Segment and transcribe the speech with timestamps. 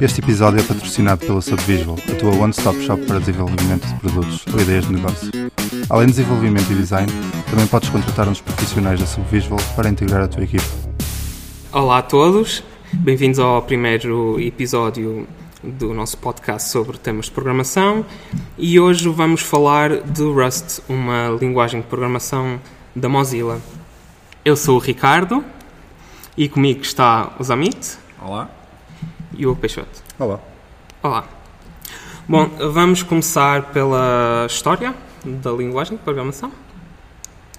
[0.00, 4.58] Este episódio é patrocinado pela Subvisual, a tua one-stop shop para desenvolvimento de produtos ou
[4.58, 5.30] ideias de negócio.
[5.90, 7.12] Além de desenvolvimento e design,
[7.50, 10.64] também podes contratar uns profissionais da Subvisual para integrar a tua equipe.
[11.70, 12.64] Olá a todos,
[12.94, 15.28] bem-vindos ao primeiro episódio
[15.62, 18.06] do nosso podcast sobre temas de programação
[18.56, 22.58] e hoje vamos falar de Rust, uma linguagem de programação
[22.96, 23.60] da Mozilla.
[24.46, 25.44] Eu sou o Ricardo
[26.38, 28.59] e comigo está o Zamit Olá.
[29.40, 30.02] E o Peixoto.
[30.18, 30.38] Olá.
[31.02, 31.26] Olá.
[32.28, 34.94] Bom, vamos começar pela história
[35.24, 36.52] da linguagem de programação.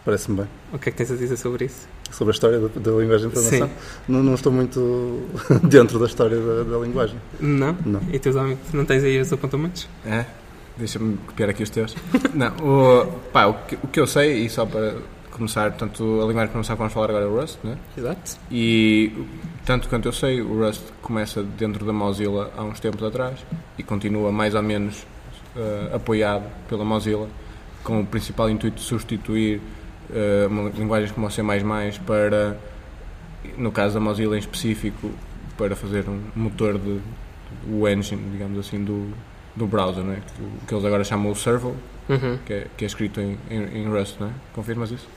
[0.05, 0.47] Parece-me bem.
[0.71, 1.87] O que é que tens a dizer sobre isso?
[2.11, 3.73] Sobre a história da, da linguagem de programação, Sim.
[4.07, 5.27] não, não estou muito
[5.67, 7.17] dentro da história da, da linguagem.
[7.39, 7.75] Não?
[7.83, 8.01] Não.
[8.11, 9.89] E tu, Zamit, não tens aí os apontamentos?
[10.05, 10.25] É?
[10.77, 11.95] Deixa-me copiar aqui os teus.
[12.35, 14.97] Não, o, pá, o, que, o que eu sei, e só para
[15.41, 17.75] começar, portanto, a linguagem programação que vamos falar agora é o Rust, né?
[17.97, 18.37] Exato.
[18.51, 19.11] E,
[19.65, 23.39] tanto quanto eu sei, o Rust começa dentro da Mozilla há uns tempos atrás
[23.75, 25.03] e continua mais ou menos
[25.57, 27.27] eh, apoiado pela Mozilla,
[27.83, 29.59] com o principal intuito de substituir
[30.13, 31.41] eh, uma linguagens como o C++
[32.05, 32.55] para,
[33.57, 35.09] no caso da Mozilla em específico,
[35.57, 36.99] para fazer um motor de,
[37.67, 39.11] o engine, digamos assim, do,
[39.55, 40.21] do browser, né?
[40.35, 41.75] que, que eles agora chamam o Servo,
[42.09, 42.37] Uhum.
[42.45, 44.31] que é, que é escrito em, em, em Rust, não é?
[44.53, 45.07] Confirmas isso?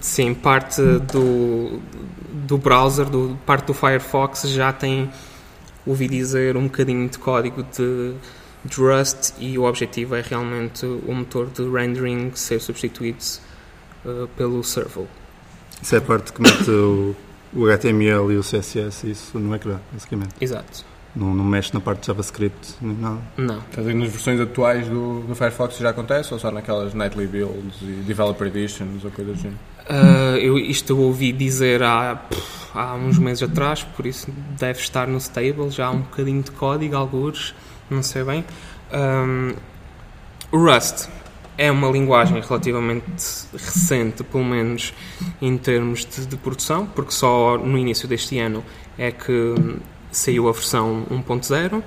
[0.00, 1.80] Sim, parte do,
[2.46, 5.10] do browser, do, parte do Firefox já tem,
[5.86, 8.14] ouvi dizer, um bocadinho de código de,
[8.64, 13.18] de Rust e o objetivo é realmente o motor de rendering ser substituído
[14.04, 15.06] uh, pelo Servo.
[15.82, 17.14] Isso é a parte que mete o,
[17.52, 20.34] o HTML e o CSS isso no ecrã, basicamente.
[20.40, 20.93] Exato.
[21.14, 23.20] Não, não mexe na parte de JavaScript, nem nada.
[23.36, 23.58] Não.
[23.58, 27.80] Estás aí nas versões atuais do, do Firefox já acontece ou só naquelas nightly builds
[27.82, 29.50] e developer editions ou coisas assim?
[29.88, 34.80] Uh, eu, isto eu ouvi dizer há, pff, há uns meses atrás, por isso deve
[34.80, 37.54] estar no stable, já há um bocadinho de código, alguns,
[37.88, 38.44] não sei bem.
[38.92, 39.54] Um,
[40.50, 41.08] o Rust
[41.56, 43.04] é uma linguagem relativamente
[43.52, 44.92] recente, pelo menos
[45.40, 48.64] em termos de, de produção, porque só no início deste ano
[48.98, 49.54] é que
[50.14, 51.82] saiu a versão 1.0,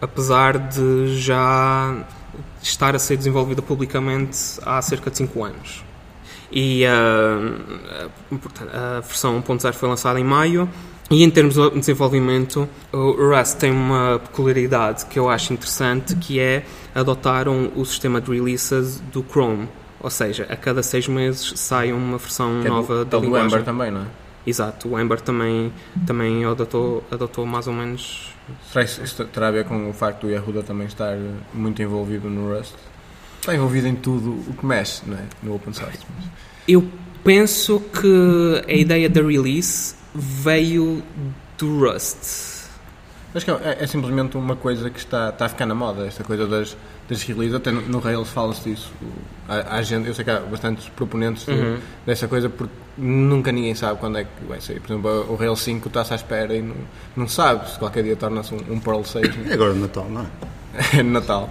[0.00, 2.04] apesar de já
[2.62, 5.84] estar a ser desenvolvida publicamente há cerca de 5 anos.
[6.52, 7.38] E ah,
[8.72, 10.68] a, versão 1.0 foi lançada em maio.
[11.10, 16.40] E em termos de desenvolvimento, o Rust tem uma peculiaridade que eu acho interessante, que
[16.40, 16.64] é
[16.94, 19.68] adotaram o sistema de releases do Chrome.
[20.00, 23.48] Ou seja, a cada seis meses sai uma versão é nova do, da do linguagem.
[23.48, 24.23] Ember também, não é?
[24.46, 25.72] Exato, o Ember também,
[26.06, 28.28] também adotou, adotou mais ou menos.
[28.70, 31.16] Será que isso terá a ver com o facto do Yehuda também estar
[31.54, 32.74] muito envolvido no Rust?
[33.40, 35.22] Está envolvido em tudo o que mexe, não é?
[35.42, 35.98] No open source.
[36.16, 36.26] mas-
[36.68, 36.86] Eu
[37.22, 41.02] penso que a ideia da release veio
[41.58, 42.64] do Rust.
[43.34, 46.22] Acho que é, é simplesmente uma coisa que está, está a ficar na moda, esta
[46.22, 46.76] coisa das,
[47.08, 47.54] das releases.
[47.54, 48.92] Até no, no Rails fala-se disso.
[49.48, 51.78] Há, há gente, eu sei que há bastantes proponentes de- Uhum.
[52.06, 54.80] dessa coisa porque nunca ninguém sabe quando é que vai sair.
[54.80, 56.76] Por exemplo, o Rails 5 está-se à espera e não,
[57.16, 59.54] não sabe se qualquer dia torna-se um, um Perl 6 É né?
[59.54, 60.26] agora no Natal, não é?
[60.98, 61.50] é no Natal.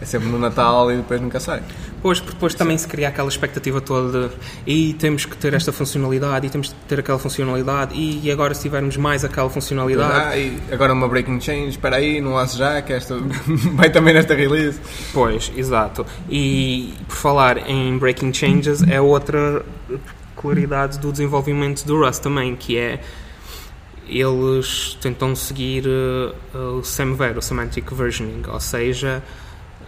[0.00, 1.62] É sempre no Natal e depois nunca sai.
[2.00, 4.34] Pois, porque depois também se cria aquela expectativa toda de
[4.64, 8.62] e temos que ter esta funcionalidade e temos que ter aquela funcionalidade e agora se
[8.62, 10.14] tivermos mais aquela funcionalidade.
[10.14, 13.16] Ah, e agora uma breaking change, espera aí, não lance já, que esta
[13.74, 14.78] vai também nesta release.
[15.12, 16.06] Pois, exato.
[16.30, 19.64] E por falar em breaking changes, é outra
[20.38, 23.00] peculiaridade do desenvolvimento do Rust também, que é
[24.06, 29.22] eles tentam seguir eh, o SEMVER, o Semantic Versioning, ou seja,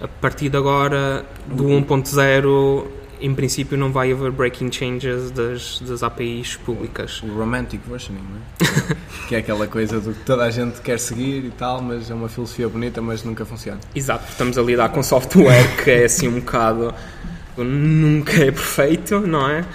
[0.03, 2.87] a partir de agora do 1.0
[3.19, 7.23] em princípio não vai haver breaking changes das, das APIs públicas.
[7.23, 8.97] O romantic versioning, não é?
[9.29, 12.15] que é aquela coisa do que toda a gente quer seguir e tal, mas é
[12.15, 13.79] uma filosofia bonita, mas nunca funciona.
[13.95, 16.95] Exato, estamos a lidar com software que é assim um bocado.
[17.59, 19.67] nunca é perfeito, não é?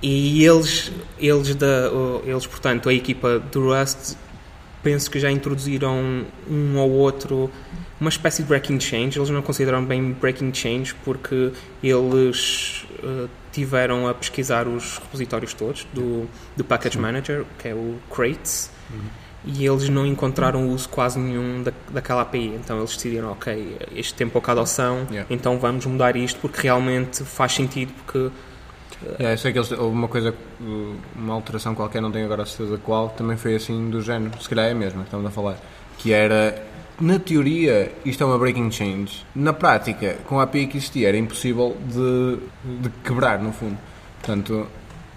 [0.00, 1.90] E eles, eles, da,
[2.24, 4.16] eles portanto, a equipa do Rust,
[4.82, 7.50] penso que já introduziram um ou outro,
[8.00, 9.18] uma espécie de breaking change.
[9.18, 11.52] Eles não consideram bem breaking change porque
[11.82, 17.96] eles eh, tiveram a pesquisar os repositórios todos do, do Package Manager, que é o
[18.08, 18.70] Crates,
[19.44, 22.54] e eles não encontraram uso quase nenhum da, daquela API.
[22.54, 25.26] Então eles decidiram, ok, isto tem pouca adoção, Yeah.
[25.28, 28.30] então vamos mudar isto porque realmente faz sentido, porque
[29.02, 30.34] Yeah, eu sei que eles, houve uma coisa,
[31.16, 34.48] uma alteração qualquer, não tenho agora a certeza qual, também foi assim do género, se
[34.48, 35.56] calhar é a mesma que estamos a falar,
[35.98, 36.60] que era,
[37.00, 41.16] na teoria, isto é uma breaking change, na prática, com a API que existia, era
[41.16, 42.38] impossível de,
[42.82, 43.78] de quebrar, no fundo.
[44.20, 44.66] Portanto,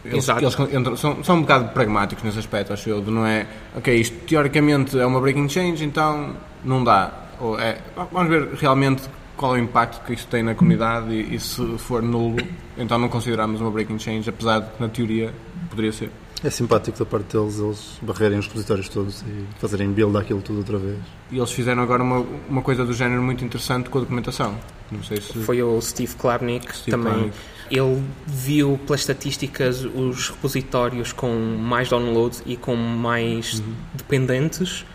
[0.05, 3.47] Eles, eles entram- são, são um bocado pragmáticos nesse aspecto, acho eu, de não é,
[3.75, 7.11] ok, isto teoricamente é uma breaking change, então não dá.
[7.39, 7.79] Ou é,
[8.11, 9.01] vamos ver realmente
[9.41, 12.37] qual é o impacto que isto tem na comunidade e, e se for nulo,
[12.77, 15.33] então não consideramos uma breaking change, apesar de que na teoria
[15.67, 16.11] poderia ser.
[16.43, 20.59] É simpático da parte deles eles barrerem os repositórios todos e fazerem build aquilo tudo
[20.59, 20.97] outra vez.
[21.31, 24.55] E eles fizeram agora uma, uma coisa do género muito interessante com a documentação.
[24.91, 25.33] Não sei se.
[25.39, 27.11] Foi o Steve Klabnik Steve também.
[27.13, 27.37] Klabnik.
[27.71, 33.73] Ele viu pelas estatísticas os repositórios com mais downloads e com mais Uhum.
[33.93, 34.85] dependentes.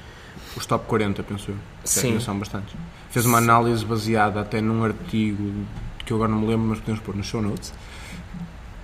[0.56, 1.56] Os top 40, penso eu.
[1.84, 2.00] Sim.
[2.14, 2.20] Sim.
[2.20, 2.74] São bastantes.
[3.16, 5.64] Fez uma análise baseada até num artigo
[6.04, 7.72] que eu agora não me lembro, mas podemos pôr nos show notes,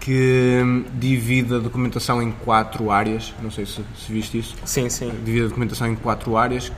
[0.00, 0.58] que
[0.94, 3.34] divide a documentação em quatro áreas.
[3.42, 4.56] Não sei se, se viste isso.
[4.64, 5.10] Sim, sim.
[5.22, 6.72] Divide a documentação em quatro áreas,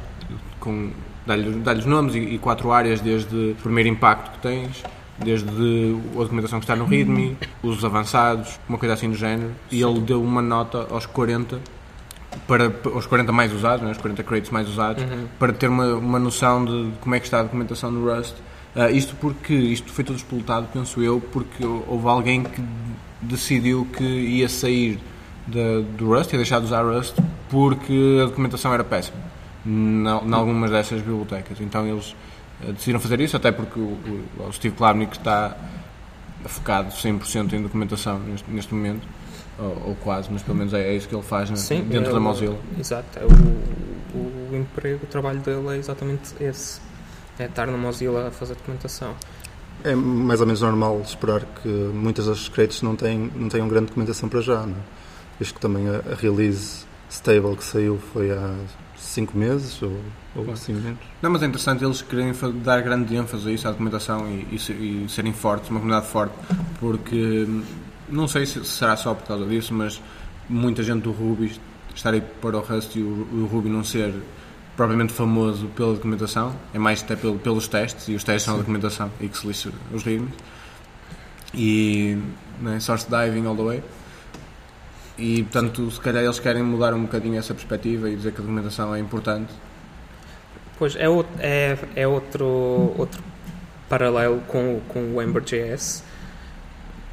[0.59, 0.91] com
[1.25, 4.83] dá-lhe dá-lhes nomes e, e quatro áreas, desde o primeiro impacto que tens,
[5.25, 9.53] desde a documentação que está no README, usos avançados, uma coisa assim do género.
[9.71, 11.61] E ele deu uma nota aos 40
[12.47, 15.03] para aos 40 mais usados, né, os 40 crates mais usados,
[15.39, 18.35] para ter uma, uma noção de como é que está a documentação no Rust.
[18.77, 22.63] Ah, isto porque isto foi tudo explotado, penso eu, porque houve alguém que
[23.23, 24.99] decidiu que ia sair
[25.47, 27.15] da- do Rust, ia deixar de usar Rust,
[27.49, 29.17] porque a documentação era péssima
[29.67, 31.59] em algumas dessas bibliotecas.
[31.61, 32.15] Então eles
[32.63, 35.57] ah, decidiram fazer isso, até porque o, o- o Steve Klabnik está
[36.47, 39.07] focado 100% em documentação neste, neste momento,
[39.59, 42.11] ou, ou quase, mas pelo menos é, é isso que ele faz né, Sim, dentro
[42.11, 42.59] é da Mozilla.
[42.79, 43.19] Exato.
[43.19, 46.81] É o, o emprego, o trabalho dele é exatamente esse.
[47.39, 49.15] É estar na Mozilla a fazer documentação.
[49.83, 53.87] É mais ou menos normal esperar que muitas das crates não, têm, não tenham grande
[53.87, 54.63] documentação para já.
[54.63, 54.77] Não?
[54.77, 54.81] é?
[55.39, 58.55] Visto que também a, a release stable que saiu foi há
[58.97, 59.97] 5 meses ou,
[60.37, 60.99] ou assim menos.
[61.21, 65.05] Não, mas é interessante eles querem dar grande ênfase a isso, à documentação e, e
[65.05, 66.35] e serem fortes, uma comunidade forte,
[66.81, 67.47] porque
[68.09, 70.01] não sei se será só por causa disso, mas
[70.49, 71.59] muita gente do Ruby
[71.95, 74.13] estar aí para o Rust e o, o Ruby não ser
[74.77, 78.59] propriamente famoso pela documentação, é mais até pelo- pelos testes, e os testes são a
[78.59, 80.33] documentação e que se lixa os ritmos.
[81.55, 82.19] E
[82.61, 83.83] né, source diving all the way.
[85.17, 88.43] E portanto, se calhar eles querem mudar um bocadinho essa perspectiva e dizer que a
[88.43, 89.53] documentação é importante.
[90.77, 91.05] Pois é,
[91.39, 93.23] é, é outro, outro
[93.89, 96.03] paralelo com, com o Ember.js,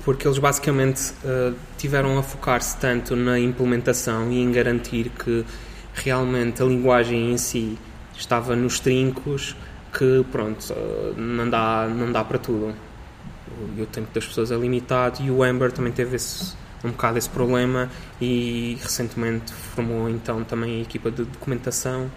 [0.03, 5.45] porque eles basicamente eh, tiveram a focar-se tanto na implementação e em garantir que
[5.93, 7.77] realmente a linguagem em si
[8.15, 9.55] estava nos trincos
[9.93, 12.73] que pronto, eh, não dá, não dá para tudo.
[13.77, 17.17] E o tempo das pessoas é limitado e o Ember também teve esse, um bocado
[17.17, 17.89] esse problema
[18.19, 22.09] e recentemente formou então também a equipa de documentação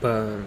[0.00, 0.38] para,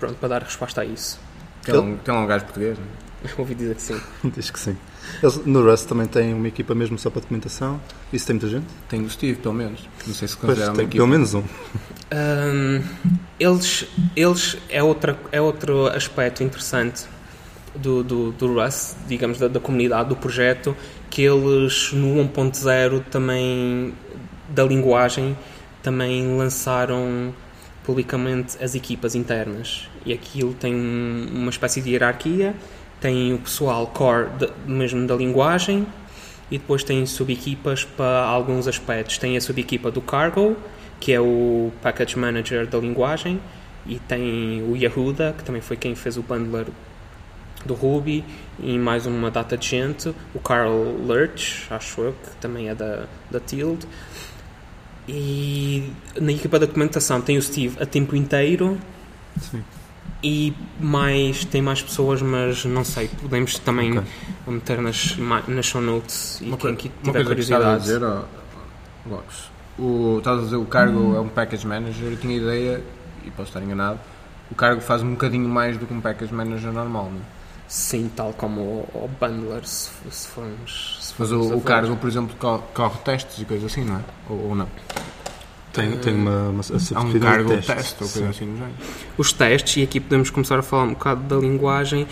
[0.00, 1.20] pronto, para dar resposta a isso.
[1.62, 2.84] Tem, um, tem um gajo português, né?
[3.38, 4.00] Ouvi dizer que sim.
[4.34, 4.76] Diz que sim.
[5.22, 7.80] Eles, no Rust também têm uma equipa mesmo só para documentação.
[8.12, 8.66] Isso tem muita gente?
[8.88, 9.80] tem o Steve, pelo menos.
[10.06, 10.96] Não sei se Pois, considera uma tem equipa.
[10.96, 11.42] pelo menos um.
[12.10, 12.82] Ahm,
[13.40, 17.04] eles eles é, outra, é outro aspecto interessante
[17.74, 20.76] do, do, do Rust, digamos, da, da comunidade, do projeto,
[21.10, 23.92] que eles no 1.0 também,
[24.48, 25.36] da linguagem,
[25.82, 27.34] também lançaram
[27.84, 29.88] publicamente as equipas internas.
[30.06, 32.54] E aquilo tem um- uma espécie de hierarquia,
[33.04, 35.86] tem o pessoal core de- mesmo da linguagem,
[36.50, 39.18] e depois tem subequipas para alguns aspectos.
[39.18, 40.56] Tem a subequipa do Cargo,
[40.98, 43.38] que é o Package Manager da linguagem,
[43.86, 46.64] e tem o Yehuda, que também foi quem fez o bundler
[47.66, 48.24] do Ruby,
[48.58, 53.04] e mais uma data de gente, o Carl Lurch, acho eu, que também é da,
[53.30, 53.86] da Tilde.
[55.06, 58.78] E na equipa da documentação tem o Steve a tempo inteiro,
[59.38, 59.62] Sim.
[60.22, 64.02] E mais tem mais pessoas, mas não sei, podemos também Ok.
[64.46, 65.16] meter nas,
[65.48, 67.82] nas show notes e Uma, quem que uma tiver coisa que estava a curiosidade.
[67.82, 68.02] dizer,
[69.78, 72.82] o, estás a dizer o cargo é um package manager, eu tinha ideia,
[73.24, 73.98] e posso estar enganado,
[74.50, 77.24] o cargo faz um bocadinho mais do que um package manager normal, não é?
[77.66, 80.98] Sim, tal como o, o bundler, se, se formos.
[81.00, 83.84] Se Mas formos a o, o cargo, por exemplo, co- corre testes e coisas assim,
[83.84, 84.00] não é?
[84.28, 84.68] Ou, ou não?
[85.74, 88.72] Tem, tem uma, uma a Há um cargo de teste, ou coisa assim no género.
[89.18, 92.06] Os testes, e aqui podemos começar a falar um bocado da linguagem,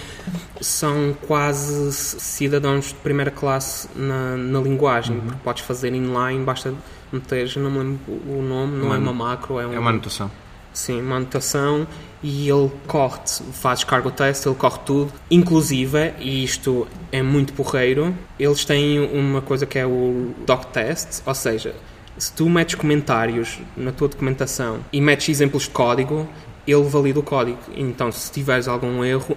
[0.60, 5.22] são quase cidadãos de primeira classe na, na linguagem, Uhum.
[5.22, 6.74] porque podes fazer inline, basta
[7.12, 9.78] meter, já não me lembro o nome, não Uma- é uma macro, é, um, É
[9.78, 10.30] uma anotação.
[10.72, 11.86] Sim, uma anotação
[12.22, 15.12] e ele corre-te, fazes cargo teste, ele corre tudo.
[15.30, 21.20] Inclusive, e isto é muito porreiro, eles têm uma coisa que é o doc test,
[21.26, 21.74] ou seja,
[22.22, 26.28] se tu metes comentários na tua documentação e metes exemplos de código,
[26.64, 27.58] ele valida o código.
[27.76, 29.36] Então, se tiveres algum erro,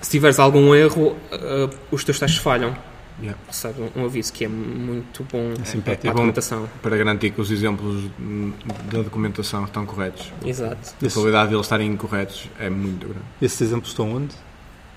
[0.00, 2.76] se tiveres algum erro, eh, os teus testes falham.
[3.22, 3.38] Yeah.
[3.46, 6.06] Recebe um, um aviso que é muito bom É para simpático.
[6.06, 6.16] a É bom.
[6.16, 6.68] documentação.
[6.82, 8.52] Para garantir que os exemplos hum,
[8.92, 10.32] da documentação estão corretos.
[10.44, 10.74] Exato.
[10.74, 13.24] A Esses, probabilidade de eles estarem incorretos é muito grande.
[13.40, 14.34] esses exemplos estão onde?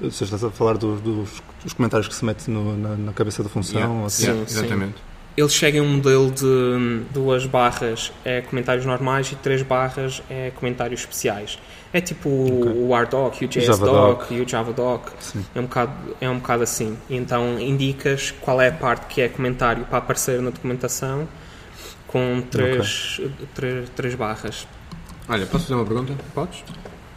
[0.01, 3.13] Ou seja, estás a falar dos, dos- dos comentários que se mete no- na, na
[3.13, 3.79] cabeça da função?
[3.79, 4.00] Yeah.
[4.00, 4.24] ou assim?
[4.24, 4.29] Sim,
[4.65, 4.93] Yeah, sim.
[5.38, 10.21] Eles chegam a um modelo de hum, duas barras é comentários normais e três barras
[10.29, 11.57] é comentários especiais.
[11.93, 12.71] É tipo Ok.
[12.75, 13.48] o RDoc o.
[13.48, 15.12] JSDoc e o JavaDoc.
[15.55, 16.98] É um, bocado, é um bocado assim.
[17.09, 21.27] Então indicas qual é a parte que é comentário para aparecer na documentação
[22.05, 23.21] com três,
[23.55, 24.67] três, três barras.
[25.27, 26.13] Olha, posso fazer uma pergunta?
[26.33, 26.63] Podes?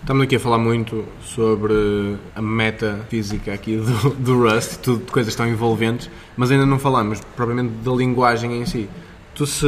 [0.02, 5.32] Estamos aqui a falar muito sobre a metafísica aqui do, do Rust, tudo de coisas
[5.36, 8.88] tão envolventes, mas ainda não falamos propriamente da linguagem em si.
[9.32, 9.64] Tu se,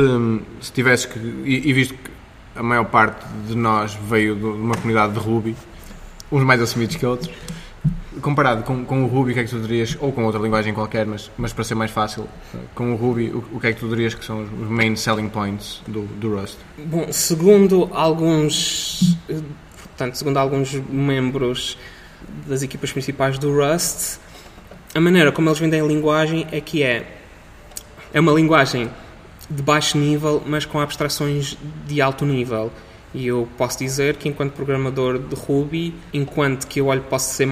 [0.61, 1.21] se tivesses que.
[1.21, 2.11] E, e visto que
[2.57, 5.55] a maior parte de nós veio de uma comunidade de Ruby,
[6.33, 7.31] uns mais assumidos que outros,
[8.21, 10.75] comparado com, com o Ruby, o que é que tu dirias, ou com outra linguagem
[10.75, 12.27] qualquer, mas, mas para ser mais fácil,
[12.75, 15.29] com o Ruby, o, o que é que tu dirias que são os main selling
[15.29, 16.59] points do, do Rust?
[16.87, 19.41] Bom, segundo alguns, eh,
[19.95, 21.79] portanto, segundo alguns membros
[22.47, 24.19] das equipas principais do Rust,
[24.95, 27.19] a maneira como eles vendem a linguagem é que é
[28.13, 28.89] é uma linguagem
[29.51, 32.71] de baixo nível, mas com abstrações de alto nível.
[33.13, 37.19] E eu posso dizer que enquanto programador de Ruby, enquanto que eu olho para o
[37.19, 37.47] C++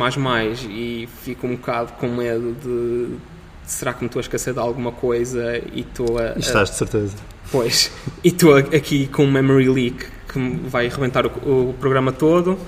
[0.69, 3.17] e fico um bocado com medo de
[3.65, 7.17] será que me estou a esquecer de alguma coisa e estou a, estás de certeza.
[7.51, 7.93] Pois,
[8.25, 12.59] e estou aqui com um memory leak que vai arrebentar o, o programa todo.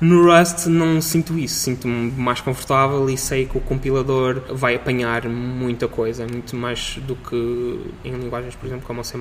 [0.00, 5.28] No Rust não sinto isso, sinto-me mais confortável e sei que o compilador vai apanhar
[5.28, 9.16] muita coisa, muito mais do que em linguagens, por exemplo, como o C++,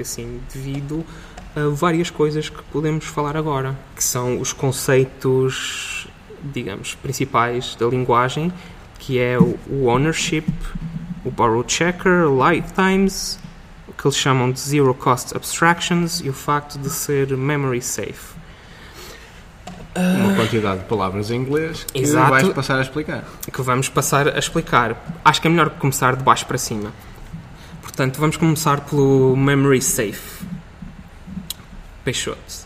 [0.00, 1.04] assim, devido
[1.54, 6.08] a várias coisas que podemos falar agora, que são os conceitos,
[6.42, 8.50] digamos, principais da linguagem,
[8.98, 10.46] que é o ownership,
[11.22, 13.38] o borrow checker, lifetimes,
[14.04, 18.34] que eles chamam de zero cost abstractions e o facto de ser memory safe.
[19.96, 22.28] Uma quantidade de palavras em inglês que Exato.
[22.30, 23.24] vais passar a explicar.
[23.50, 25.02] que vamos passar a explicar.
[25.24, 26.92] Acho que é melhor começar de baixo para cima.
[27.80, 30.44] Portanto, vamos começar pelo memory safe.
[32.04, 32.63] Peixoto.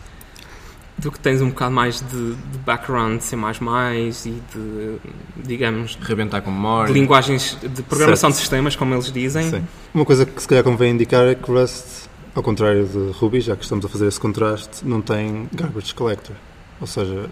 [1.01, 4.97] Tu que tens um bocado mais de, de background de C++ e de,
[5.37, 6.91] digamos, Rebentar com de memória.
[6.91, 8.35] linguagens de programação Certo.
[8.35, 9.49] de sistemas, como eles dizem.
[9.49, 9.63] Sim.
[9.93, 13.55] Uma coisa que se calhar convém indicar é que Rust, ao contrário de Ruby, já
[13.55, 16.35] que estamos a fazer esse contraste, não tem garbage collector.
[16.81, 17.29] Ou seja,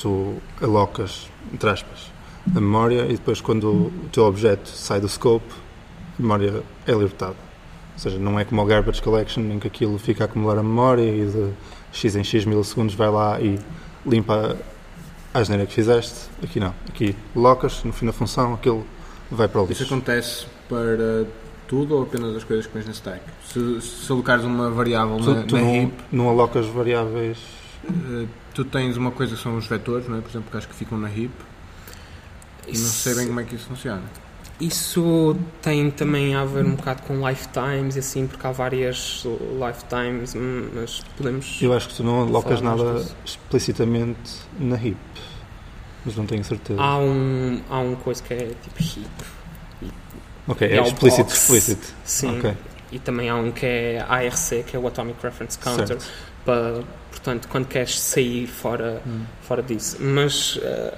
[0.00, 2.10] tu alocas, entre aspas,
[2.54, 5.46] a memória e depois quando o teu objeto sai do scope,
[6.18, 7.36] a memória é libertada.
[7.94, 10.62] Ou seja, não é como o garbage collection em que aquilo fica a acumular a
[10.62, 11.50] memória e de
[11.96, 13.58] x em x milissegundos vai lá e
[14.04, 14.56] limpa
[15.34, 16.14] a asneira que fizeste.
[16.42, 16.74] Aqui não.
[16.88, 18.86] Aqui locas, no fim da função, aquilo
[19.30, 19.94] vai para o Isso lixo.
[19.94, 21.26] acontece para
[21.66, 23.20] tudo ou apenas as coisas que pões na stack?
[23.52, 27.38] Se, se alocares uma variável Tu, na, tu na não, heap, não alocas variáveis.
[27.88, 30.20] eh, tu tens uma coisa que são os vetores, não é?
[30.20, 31.30] por exemplo, que acho que ficam na heap,
[32.68, 34.02] e não sei bem como é que isso funciona.
[34.58, 40.34] Isso tem também a ver um bocado com lifetimes e assim, porque há várias lifetimes,
[40.74, 41.58] mas podemos.
[41.60, 43.16] Eu acho que tu não alocas nada disso.
[43.24, 44.96] explicitamente na heap.
[46.06, 46.80] Mas não tenho certeza.
[46.80, 49.92] Há um, há um coisa que é tipo heap.
[50.48, 51.42] ok, é o explícito, box.
[51.42, 51.94] explícito.
[52.04, 52.38] Sim.
[52.38, 52.54] Ok.
[52.92, 55.86] E também há um que é ARC, que é o Atomic Reference Counter.
[55.86, 56.06] Certo.
[56.46, 56.82] Para,
[57.26, 59.02] portanto, quando queres sair fora,
[59.42, 59.96] fora disso.
[60.00, 60.94] Mas eh,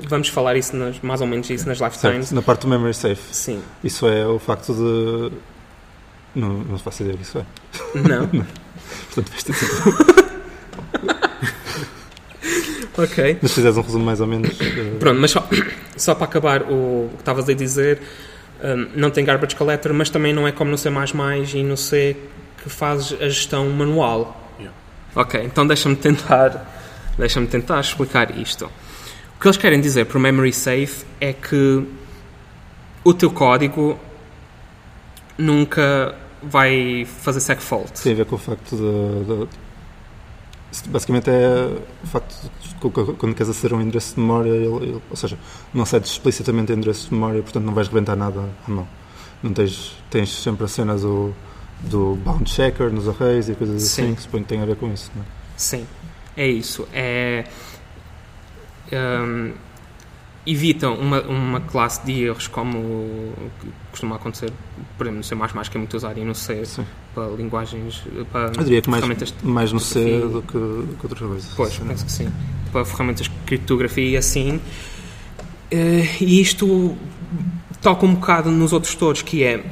[0.08, 2.32] vamos falar isso nas, mais ou menos isso nas lifetimes.
[2.32, 3.62] Na parte do memory safe, Sim.
[3.82, 5.32] isso é o facto de.
[6.34, 7.44] Não, não faço ideia o que isso é.
[7.98, 8.28] Não.
[8.28, 10.26] Portanto, vais ter de saber.
[12.98, 13.38] ok.
[13.40, 14.50] Mas se fizeres um resumo mais ou menos.
[14.60, 15.48] eh, Pronto, mas só,
[15.96, 18.02] só para acabar o que estavas a dizer,
[18.62, 20.90] hum, não tem garbage collector, mas também não é como no C++
[21.54, 22.14] e no C
[22.62, 24.42] que fazes a gestão manual.
[25.16, 26.70] Ok, então deixa-me tentar,
[27.18, 28.66] deixa-me tentar explicar isto.
[29.36, 31.84] O que eles querem dizer por memory safe é que
[33.02, 33.98] o teu código
[35.38, 37.92] nunca vai fazer segfault.
[38.02, 39.46] tem a ver com o facto de.
[39.46, 39.66] de-
[40.90, 44.66] basicamente é o facto de que quando queres aceder a um endereço de memória, ele,
[44.66, 45.38] ele- ou seja,
[45.72, 48.86] não acedes explicitamente endereço de memória, portanto não vais rebentar nada à mão.
[49.42, 51.34] Não tens, tens sempre a cena do,
[51.80, 54.02] do bound checker nos arrays e coisas Sim.
[54.02, 55.10] assim que suponho que tem a ver com isso.
[55.14, 55.26] Não é?
[55.56, 55.86] Sim,
[56.36, 56.86] é isso.
[56.92, 57.44] É,
[58.92, 59.52] hum,
[60.46, 63.32] evitam uma, uma classe de erros como
[63.90, 64.52] costuma acontecer,
[64.96, 66.86] por exemplo, no C++, que é muito usado, e no C Sim.
[67.14, 69.04] para linguagens, para Eu diria que mais,
[69.42, 71.50] mais no C do que, do que outras coisas.
[71.56, 72.32] Pois, penso que sim.
[72.72, 74.60] Para ferramentas de criptografia e assim.
[75.70, 76.96] Eh, E isto
[77.80, 79.64] toca um bocado nos outros todos, que é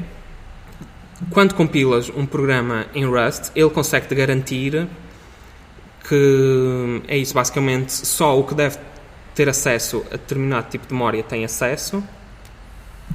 [1.30, 4.86] quando compilas um programa em Rust, ele consegue te garantir
[6.08, 8.78] que é isso, basicamente, só o que deve
[9.34, 12.02] ter acesso a determinado tipo de memória tem acesso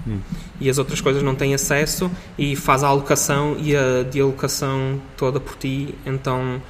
[0.08, 0.20] Hum.
[0.62, 5.40] e as outras coisas não têm acesso e faz a alocação e a dealocação toda
[5.40, 6.62] por ti, então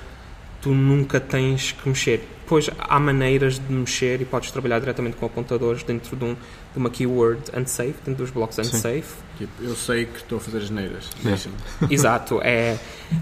[0.62, 2.27] tu nunca tens que mexer.
[2.41, 6.36] Depois há maneiras de mexer e podes trabalhar diretamente com apontadores dentro de, um,
[6.73, 9.15] de uma keyword unsafe, dentro dos blocos unsafe.
[9.38, 11.09] Tipo, eu sei que estou a fazer geneiras.
[11.25, 11.85] É.
[11.93, 12.77] Exato, é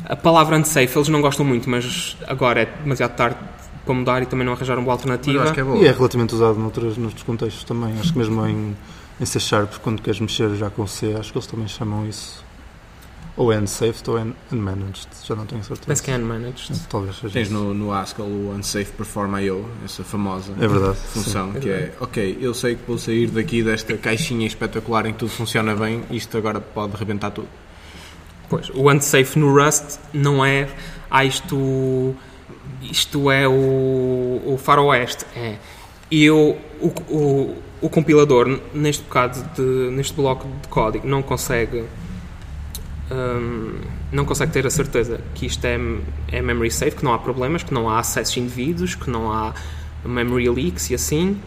[0.05, 3.37] a palavra unsafe eles não gostam muito, mas agora é demasiado tarde
[3.85, 5.43] para mudar e também não arranjaram uma Mas alternativa.
[5.43, 5.77] acho que é boa.
[5.77, 7.97] E é relativamente usado noutros, noutros contextos também.
[7.99, 8.75] Acho que mesmo em,
[9.19, 12.45] em C Sharp, quando queres mexer já com C, acho que eles também chamam isso
[13.37, 15.07] ou unsaved ou un- unmanaged.
[15.23, 15.87] Já não tenho certeza.
[15.87, 16.71] Penso que é unmanaged.
[16.89, 20.97] Talvez seja Tens no, no Haskell o Unsafe Perform IO, essa famosa É verdade.
[20.97, 21.59] função, sim.
[21.59, 25.29] que é ok, eu sei que vou sair daqui desta caixinha espetacular em que tudo
[25.31, 27.47] funciona bem, isto agora pode rebentar tudo.
[28.49, 30.67] Pois, o unsafe no Rust não é
[31.11, 32.15] ah, isto,
[32.81, 35.25] isto é o, o faroeste.
[35.35, 35.57] É.
[36.09, 41.83] E o, o, o, o compilador, neste bocado de, neste bloco de código, não consegue
[43.11, 43.79] hum,
[44.11, 45.79] não consegue ter a certeza que isto é,
[46.31, 49.53] é memory safe, que não há problemas, que não há acessos indevidos, que não há
[50.05, 51.39] memory leaks e assim.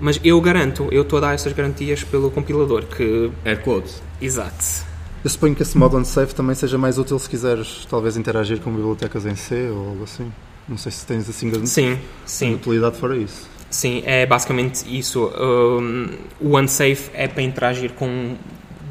[0.00, 3.30] Mas eu garanto, eu estou a dar essas garantias pelo compilador, que...
[3.44, 4.02] Air quotes.
[4.20, 4.84] Exato.
[5.22, 8.70] Eu suponho que esse modo unsafe também seja mais útil se quiseres talvez interagir com
[8.70, 10.30] bibliotecas em C ou algo assim.
[10.68, 12.54] Não sei se tens assim grande Sim, sim.
[12.54, 13.48] utilidade fora isso.
[13.70, 15.26] Sim, é basicamente isso.
[15.26, 18.36] Um, o unsafe é para interagir com,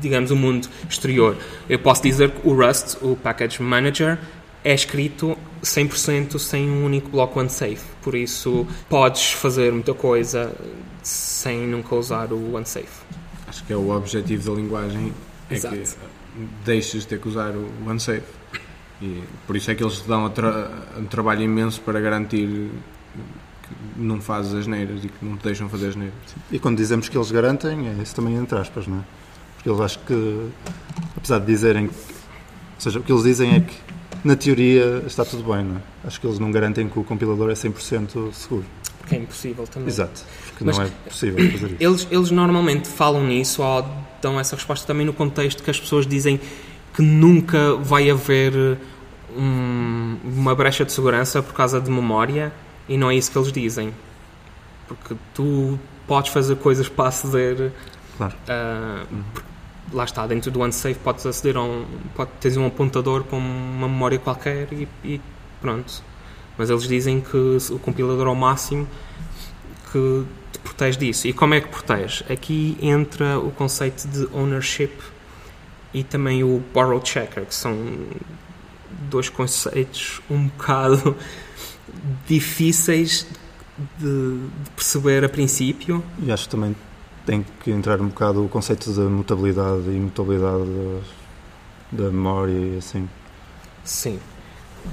[0.03, 1.35] digamos, o mundo exterior.
[1.67, 4.19] Eu posso dizer que o Rust, o Package Manager,
[4.63, 7.81] é escrito 100% sem um único bloco unsafe.
[8.01, 10.53] Por isso, podes fazer muita coisa
[11.01, 13.03] sem nunca usar o unsafe.
[13.47, 15.13] Acho que é o objetivo da linguagem,
[15.49, 15.75] é Exato.
[15.75, 15.83] que
[16.65, 18.23] deixes de ter que usar o Unsafe.
[19.01, 22.47] E por isso é que eles te dão a tra- um trabalho imenso para garantir
[22.47, 26.15] que não fazes as neiras e que não te deixam fazer as neiras.
[26.51, 29.01] E quando dizemos que eles garantem, é isso também entre aspas, não é?
[29.63, 30.49] Porque eles acho que,
[31.17, 33.73] apesar de dizerem, que- ou seja, o que eles dizem é que
[34.23, 35.79] na teoria está tudo bem, não é?
[36.05, 38.65] Acho que eles não garantem que o compilador é 100% seguro.
[38.99, 39.87] Porque é impossível também.
[39.87, 41.75] Exato, porque Mas- não é possível fazer isso.
[41.79, 43.85] Eles, eles normalmente falam nisso ou
[44.21, 46.39] dão essa resposta também no contexto que as pessoas dizem
[46.93, 48.77] que nunca vai haver
[49.35, 52.53] um- uma brecha de segurança por causa de memória
[52.87, 53.93] e não é isso que eles dizem.
[54.87, 57.71] Porque tu podes fazer coisas para aceder.
[58.17, 58.33] Claro.
[58.47, 59.47] ah, porque
[59.93, 61.85] lá está, dentro do unsafe podes aceder a um.
[62.15, 65.21] Pode, tens um apontador com uma memória qualquer e, e
[65.61, 66.03] pronto.
[66.57, 68.87] Mas eles dizem que o compilador ao máximo
[69.91, 71.27] que te protege disso.
[71.27, 72.23] E como é que protege?
[72.31, 74.91] Aqui entra o conceito de ownership
[75.93, 77.75] e também o borrow checker, que são
[79.09, 81.15] dois conceitos um bocado
[82.27, 83.27] difíceis
[83.97, 86.03] de, de perceber a princípio.
[86.19, 86.75] E acho também
[87.25, 90.63] tem que entrar um bocado o conceito da mutabilidade e imutabilidade
[91.91, 93.07] da, da memória e assim.
[93.83, 94.19] Sim.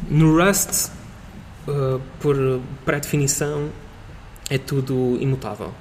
[0.09, 0.90] No Rust,
[1.69, 2.37] uh, por
[2.85, 3.69] pré-definição,
[4.49, 5.73] é tudo imutável.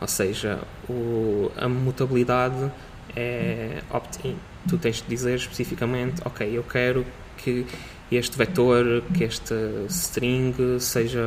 [0.00, 2.70] Ou seja, o- a mutabilidade
[3.16, 4.36] é opt-in.
[4.68, 7.04] Tu tens de dizer especificamente, ok, eu quero
[7.38, 7.64] que
[8.10, 9.54] este vetor, que este
[9.88, 11.20] string seja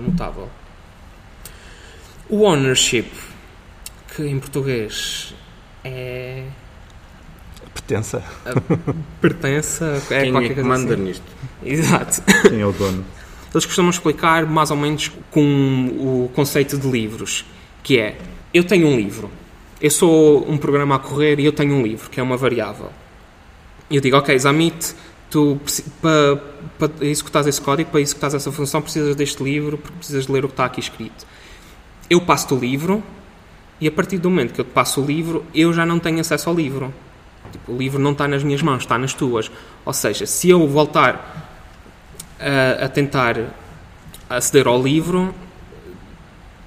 [0.00, 0.48] mutável.
[2.28, 3.10] O ownership,
[4.14, 5.34] que em português
[5.84, 6.44] é
[7.72, 8.22] Pertença.
[9.20, 11.02] pertença, é Quem é qualquer que coisa manda assim.
[11.02, 11.24] nisto?
[11.64, 12.22] Exato.
[12.48, 13.04] Quem é o dono?
[13.52, 17.44] Eles costumam explicar mais ou menos com o conceito de livros,
[17.82, 18.16] que é,
[18.52, 19.30] eu tenho um livro,
[19.80, 22.90] eu sou um programa a correr e eu tenho um livro, que é uma variável.
[23.90, 24.94] E eu digo, ok, Zamit,
[25.30, 25.60] tu
[26.00, 26.36] para,
[26.78, 30.44] para executares esse código, para executares essa função, precisas deste livro, porque precisas de ler
[30.44, 31.26] o que está aqui escrito.
[32.08, 33.02] Eu passo-te o livro
[33.80, 36.20] e a partir do momento que eu te passo o livro, eu já não tenho
[36.20, 36.92] acesso ao livro.
[37.50, 39.50] Tipo, o livro não está nas minhas mãos, está nas tuas.
[39.84, 41.50] Ou seja, se eu voltar
[42.40, 43.36] a, a tentar
[44.28, 45.34] aceder ao livro,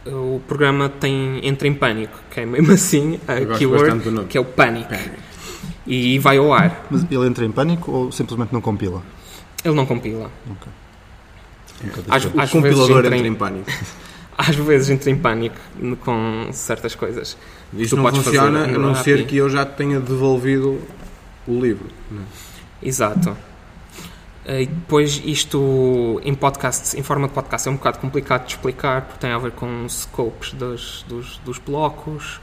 [0.06, 4.46] o programa tem, entra em pânico, que é mesmo assim a keyword, que é o.
[4.46, 4.88] Panic.
[5.86, 6.86] E vai ao ar.
[6.90, 9.02] Mas ele entra em pânico ou simplesmente não compila?
[9.64, 10.30] Ele não compila.
[10.52, 10.72] Ok.
[11.84, 13.72] Um Às, O vezes compilador entra entra em, em pânico.
[14.38, 15.56] às vezes entra em pânico
[16.04, 17.38] com certas coisas.
[17.74, 20.80] Isto Tu não podes fazer funciona a não ser que eu já tenha devolvido
[21.48, 21.88] o livro.
[22.12, 22.26] não é?
[22.82, 23.36] Exato.
[24.46, 28.54] Eh, E depois isto em podcast, em forma de podcast, é um bocado complicado de
[28.54, 32.40] explicar porque tem a ver com os scopes dos, dos, dos blocos,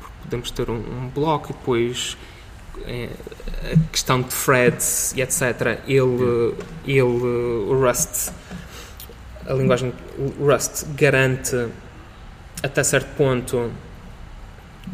[0.00, 2.16] porque podemos ter um, um bloco e depois
[2.84, 3.08] é,
[3.72, 5.80] a questão de threads e etc.
[5.86, 6.54] Ele,
[6.86, 8.30] ele, o Rust,
[9.48, 9.92] a linguagem
[10.38, 11.68] Rust garante
[12.62, 13.70] até certo ponto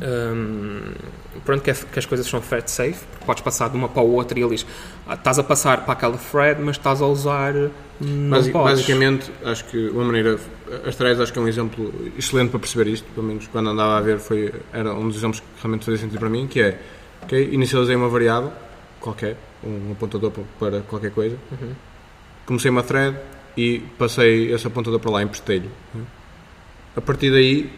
[0.03, 0.93] um,
[1.45, 4.05] pronto, que, é, que, as coisas são thread safe, podes passar de uma para a
[4.05, 4.67] outra e ele diz
[5.07, 7.53] ah, estás a passar para aquela thread, mas estás a usar
[8.01, 10.37] Basic, basicamente, acho que uma maneira
[10.85, 13.97] as threads acho que é um exemplo excelente para perceber isto, pelo menos quando andava
[13.97, 16.81] a ver foi, era um dos exemplos que realmente fazia sentido para mim, que é
[17.23, 18.53] ok, inicializei uma variável
[18.99, 21.73] qualquer, um apontador para qualquer coisa uhum.
[22.47, 23.17] comecei uma thread
[23.57, 25.71] e passei esse apontador para lá, emprestei-lhe
[26.97, 27.71] a partir daí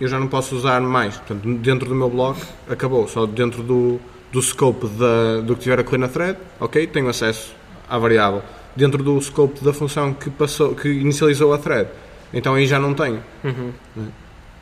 [0.00, 1.16] eu já não posso usar mais.
[1.16, 3.08] Portanto, dentro do meu bloco, acabou.
[3.08, 3.98] Só dentro do,
[4.30, 7.54] do scope da, do que tiver a correr na thread, ok, tenho acesso
[7.88, 8.42] à variável.
[8.74, 11.88] Dentro do scope da função que, passou, que inicializou a thread.
[12.32, 13.22] Então aí já não tenho.
[13.42, 13.72] Uhum.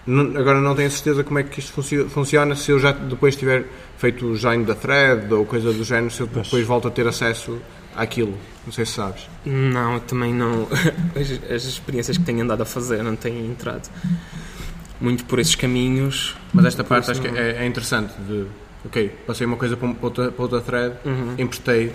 [0.07, 3.65] Não, agora não tenho certeza como é que isto funciona se eu já depois tiver
[3.97, 7.09] feito o join da thread ou coisa do género, se eu depois volto a ter
[7.09, 7.59] acesso
[7.97, 8.37] àquilo.
[8.65, 9.29] Não sei se sabes.
[9.45, 10.67] Não, também não.
[11.15, 13.89] As, as experiências que tenho andado a fazer não têm entrado
[15.01, 16.35] muito por esses caminhos.
[16.53, 18.47] Mas esta parte acho que é, é, interessante de
[18.85, 21.35] ok, passei uma coisa para outra, para outra thread, uhum.
[21.39, 21.93] emprestei,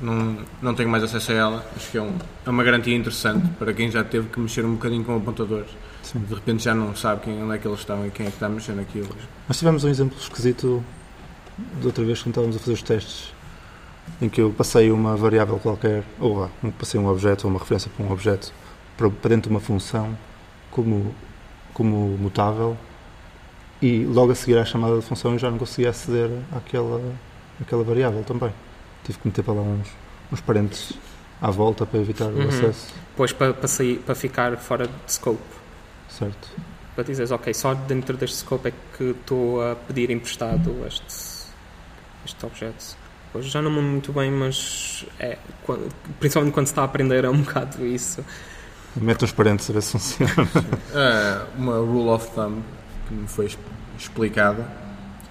[0.00, 1.66] não, não tenho mais acesso a ela.
[1.76, 4.74] Acho que é, um, é uma garantia interessante para quem já teve que mexer um
[4.74, 5.70] bocadinho com apontadores.
[6.02, 6.20] Sim.
[6.20, 8.36] De repente já não sabe quem, onde é que eles estão e quem é que
[8.36, 9.08] está mexendo aquilo.
[9.48, 10.84] Nós tivemos um exemplo esquisito
[11.80, 13.35] de outra vez quando estávamos a fazer os testes
[14.20, 17.90] em que eu passei uma variável qualquer, ou ah, passei um objeto ou uma referência
[17.94, 18.52] para um objeto
[18.96, 20.16] para, dentro de uma função
[20.70, 21.14] como
[21.74, 22.74] como mutável
[23.82, 27.02] e logo a seguir à chamada de função eu já não conseguia aceder àquela,
[27.60, 28.50] àquela variável também.
[29.04, 29.88] Tive que meter para lá uns,
[30.32, 30.94] uns parentes
[31.40, 32.46] à volta para evitar uhum.
[32.46, 32.94] o acesso.
[33.14, 35.42] Pois para, para, sair, para ficar fora de scope.
[36.08, 36.48] Certo.
[36.94, 41.50] Para dizeres, ok, só dentro deste scope é que estou a pedir emprestado este,
[42.24, 42.96] este objeto.
[43.42, 45.88] Já não me muito bem, mas é, quando,
[46.20, 48.24] principalmente quando se está a aprender é um bocado isso.
[48.96, 50.32] Mete os parentes a ver se funciona.
[50.94, 52.62] É uma rule of thumb
[53.06, 53.48] que me foi
[53.98, 54.66] explicada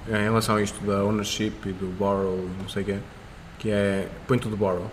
[0.08, 2.98] em relação a isto da ownership e do borrow não sei o quê,
[3.58, 4.89] que é põe tudo borrow.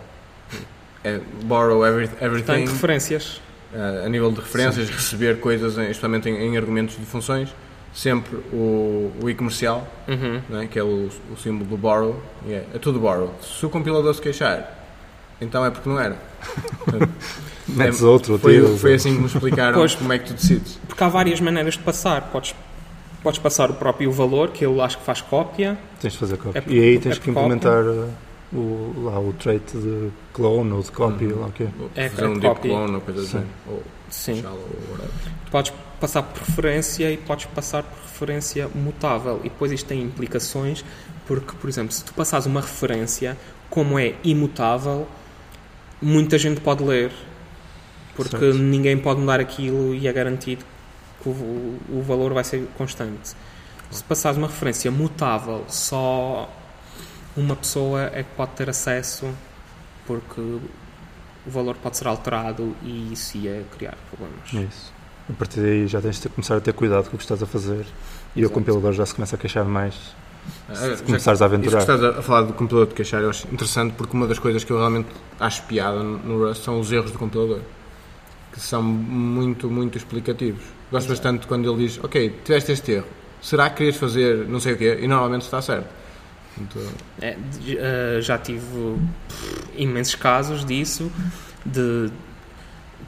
[1.04, 2.52] É borrow every, everything.
[2.52, 3.40] Tem referências.
[3.72, 4.92] Uh, a nível de referências, Sim.
[4.92, 7.54] receber coisas, especialmente em, em, argumentos de funções,
[7.92, 10.40] sempre o, o i comercial, uhum.
[10.48, 13.32] né, que é o, o símbolo do borrow, é, é tudo borrow.
[13.42, 14.78] Se o compilador se queixar,
[15.40, 16.16] então é porque não era.
[17.68, 20.34] Metes é, outro, foi, tiro, foi assim que me explicaram pois, como é que tu
[20.34, 20.78] decides.
[20.86, 22.22] Porque há várias maneiras de passar.
[22.32, 22.54] Podes,
[23.22, 25.78] podes passar o próprio valor, que eu acho que faz cópia.
[26.00, 26.58] Tens de fazer cópia.
[26.58, 28.08] É por, e aí tens é que implementar uh,
[28.52, 31.26] o, lá, o trait de clone ou de copy.
[31.26, 31.40] Uhum.
[31.40, 31.68] Lá, okay.
[31.94, 33.46] é, fazer é um deep clone ou coisa assim.
[33.68, 34.44] Ou Sim.
[35.50, 39.38] podes passar por referência e podes passar por referência mutável.
[39.44, 40.84] E depois isto tem implicações,
[41.26, 43.38] porque, por exemplo, se tu passares uma referência,
[43.70, 45.06] como é imutável,
[46.02, 47.12] muita gente pode ler
[48.16, 48.58] porque certo.
[48.58, 50.64] ninguém pode mudar aquilo e é garantido
[51.22, 53.34] que o, o valor vai ser constante.
[53.90, 56.50] Se passares uma referência mutável, só
[57.36, 59.32] uma pessoa é que pode ter acesso,
[60.04, 60.60] porque o
[61.46, 64.52] valor pode ser alterado e isso ia criar problemas.
[64.52, 64.91] É isso.
[65.30, 67.46] A partir daí já tens de começar a ter cuidado com o que estás a
[67.46, 67.86] fazer
[68.34, 68.46] e Exato.
[68.46, 71.78] o compilador já se começa a queixar mais se ah, começares a aventurar.
[71.78, 74.38] Isso que estás a falar do compilador de queixar eu acho interessante porque uma das
[74.38, 75.08] coisas que eu realmente
[75.38, 77.60] acho piada no Rust são os erros do compilador
[78.52, 80.62] que são muito, muito explicativos.
[80.90, 81.08] Gosto Exato.
[81.08, 83.06] bastante quando ele diz: Ok, tiveste este erro,
[83.40, 84.98] será que querias fazer não sei o quê?
[85.00, 85.88] E normalmente está certo.
[86.60, 86.82] Então...
[87.20, 88.96] É, uh, já tive
[89.74, 91.10] imensos casos disso.
[91.64, 92.10] De,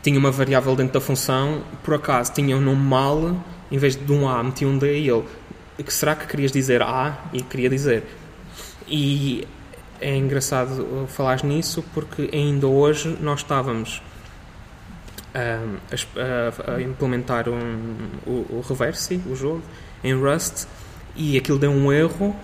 [0.05, 4.12] tinha uma variável dentro da função, por acaso tinha um nome mal, em vez de
[4.12, 5.25] um A meti um D e ele.
[5.83, 7.25] Que será que querias dizer A?
[7.33, 8.05] E queria dizer.
[8.87, 9.49] E
[10.01, 14.03] é engraçado falar nisso porque ainda hoje nós estávamos
[15.35, 17.95] a, a, a implementar um,
[18.27, 19.62] o, o Reversi, o jogo,
[20.05, 20.67] em Rust,
[21.17, 22.37] e aquilo deu um erro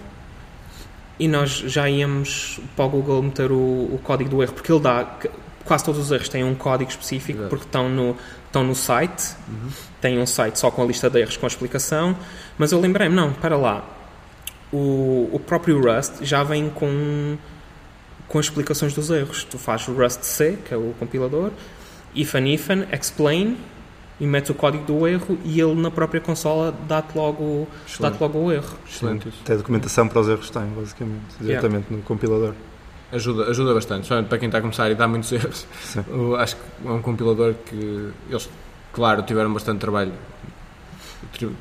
[1.19, 4.81] e nós já íamos para o Google meter o, o código do erro, porque ele
[4.81, 5.19] dá,
[5.65, 7.51] quase todos os erros têm um código específico, Exato.
[7.51, 9.69] porque estão no, estão no site, uhum.
[10.01, 12.17] tem um site só com a lista de erros com a explicação,
[12.59, 13.85] mas eu lembrei-me, não, para lá,
[14.73, 17.37] o, o próprio Rust já vem com,
[18.29, 19.45] com as explicações dos erros.
[19.45, 21.51] Tu fazes o Rust C, que é o compilador,
[22.15, 23.57] if and if and explain
[24.21, 27.67] e metes o código do erro e ele na própria consola dá-te logo,
[27.99, 28.77] dá logo o erro.
[28.87, 29.33] Excelente.
[29.45, 31.97] Tem documentação para os erros tem, basicamente, diretamente yeah.
[31.97, 32.55] no compilador.
[33.13, 35.67] Ajuda, ajuda bastante, só para quem está a começar e dá muitos erros.
[36.09, 38.49] Eu acho que é um compilador que eles,
[38.93, 40.13] claro, tiveram bastante trabalho,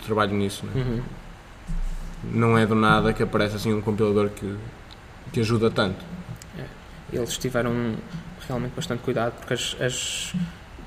[0.06, 0.66] trabalho nisso.
[0.66, 0.72] Né?
[0.82, 1.02] Uhum.
[2.34, 4.56] não é do nada que aparece assim um compilador que,
[5.34, 6.06] que ajuda tanto.
[7.12, 7.96] Eles tiveram
[8.48, 10.34] realmente bastante cuidado porque as, as-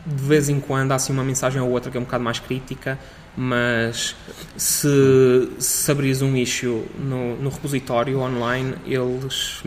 [0.07, 2.39] de vez em quando há assim uma mensagem ou outra que é um bocado mais
[2.39, 2.97] crítica,
[3.37, 4.15] mas
[4.57, 9.63] se, se abris um issue no, no repositório online, eles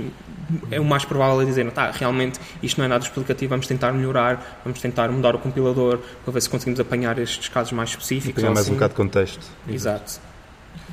[0.72, 3.92] é o mais provável a dizer, tá, realmente isto não é nada explicativo, vamos tentar
[3.92, 8.44] melhorar, vamos tentar mudar o compilador para ver se conseguimos apanhar estes casos mais específicos.
[8.44, 8.74] Ou mais um assim.
[8.74, 9.46] bocado de contexto.
[9.68, 10.20] Exato.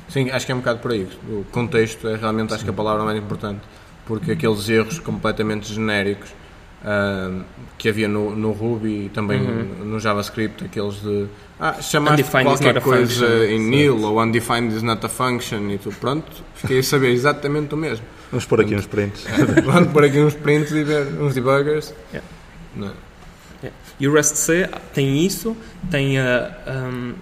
[0.09, 1.07] Sim, acho que é um bocado por aí.
[1.29, 3.61] O contexto é realmente, acho que a palavra mais importante.
[4.05, 6.29] Porque aqueles erros completamente genéricos
[6.83, 7.41] ah,
[7.77, 11.27] que havia no, no Ruby e também no JavaScript, aqueles de
[11.59, 13.43] ah, chamaste qualquer coisa function.
[13.45, 17.73] em nil ou undefined is not a function e tu, pronto, fiquei a saber exatamente
[17.73, 18.05] o mesmo.
[18.31, 19.25] Vamos pôr aqui uns prints.
[19.63, 21.93] Vamos pôr aqui uns prints e ver uns debuggers.
[22.11, 22.93] Yeah.
[23.63, 23.71] É?
[23.99, 25.55] E o Rust C tem isso,
[25.89, 27.13] tem ah, um,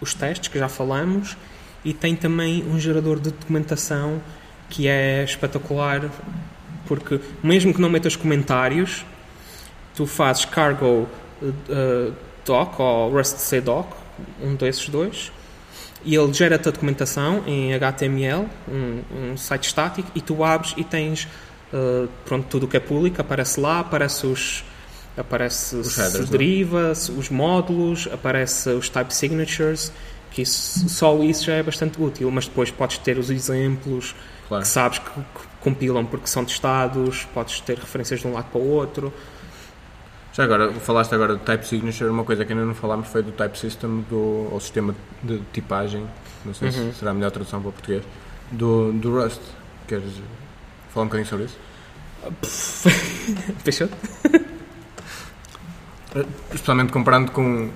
[0.00, 1.36] os testes que já falamos
[1.84, 4.20] e tem também um gerador de documentação
[4.68, 6.10] que é espetacular
[6.86, 9.04] porque mesmo que não metas comentários,
[9.94, 11.08] tu fazes cargo
[11.70, 12.12] ah,
[12.44, 13.86] doc ou Rust C doc,
[14.42, 15.30] um desses dois,
[16.04, 20.84] e ele gera-te a documentação em HTML, um, um site estático, e tu abres e
[20.84, 21.26] tens
[21.72, 24.64] ah, pronto, tudo o que é público, aparece lá, aparece os
[25.16, 26.30] aparece Os headers, não é?
[26.30, 29.90] deriva, se- os módulos, aparece os type signatures,
[30.30, 34.14] que isso, só isso já é bastante útil, mas depois podes ter os exemplos
[34.46, 34.62] Claro.
[34.62, 38.60] que sabes que, que compilam porque são testados, podes ter referências de um lado para
[38.60, 39.12] o outro.
[40.32, 43.32] Já agora, falaste agora do Type Signature, uma coisa que ainda não falámos foi do
[43.32, 46.06] Type System, do, ou sistema de tipagem,
[46.44, 46.92] não sei Uhum.
[46.92, 48.04] se será a melhor tradução para o português,
[48.52, 49.40] do, do Rust.
[49.88, 50.12] Queres
[50.92, 51.58] falar um bocadinho sobre isso?
[53.64, 53.88] Fechou?
[56.52, 57.70] Especialmente comparando com,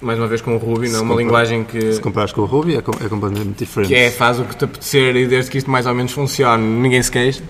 [0.00, 1.00] mais uma vez, com o Ruby, não é?
[1.00, 3.88] Uma compara- linguagem que, Se comparas com o Ruby, é, com- é completamente diferente.
[3.88, 6.62] que é, faz o que te apetecer e desde que isto mais ou menos funcione,
[6.64, 7.42] ninguém se queixa.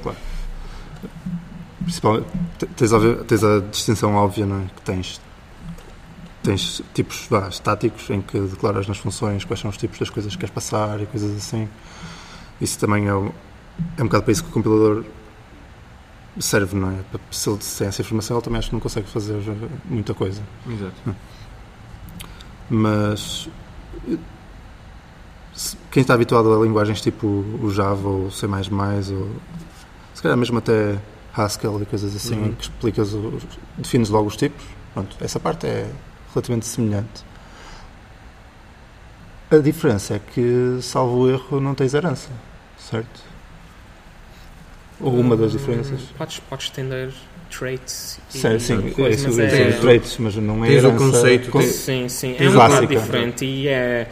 [1.82, 2.26] Principalmente,
[2.58, 4.64] te- tens, óbvio- tens a distinção óbvia, não é?
[4.74, 5.20] Que tens,
[6.42, 10.32] tens tipos vá, estáticos em que declaras nas funções quais são os tipos das coisas
[10.32, 11.68] que queres passar e coisas assim.
[12.60, 13.30] Isso também é, um-
[13.96, 15.04] é um bocado para isso que o compilador
[16.40, 16.94] serve, não é?
[17.10, 19.36] Para- Se ele tem essa informação, ele também acho que não consegue fazer
[19.88, 20.40] muita coisa.
[20.68, 21.16] Exato.
[22.68, 23.48] Mas
[25.90, 29.30] quem está habituado a linguagens tipo o Java ou C++ ou
[30.14, 30.98] se calhar mesmo até
[31.34, 32.52] Haskell e coisas assim Uhum.
[32.54, 33.42] que explicas os,
[33.78, 35.90] defines logo os tipos pronto, essa parte é
[36.34, 37.24] relativamente semelhante
[39.50, 42.28] a diferença é que salvo o erro não tens herança
[42.78, 43.20] certo?
[45.00, 47.12] ou uma das diferenças Hum, Podes, podes estender
[47.50, 50.68] traits e Sim, sim, é coisas, isso, mas isso, é- os traits, mas não é
[50.68, 52.36] Tens o herança conceito, con- tens- Sim, sim.
[52.38, 54.08] É um bocado diferente e é.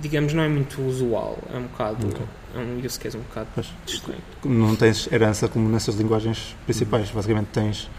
[0.00, 1.38] Digamos, não é muito usual.
[1.52, 2.06] É um bocado.
[2.06, 2.20] Ok.
[2.54, 3.48] É um use case um bocado
[3.86, 4.20] estranho.
[4.44, 7.10] não tens herança como nessas linguagens principais.
[7.10, 7.90] Basicamente tens.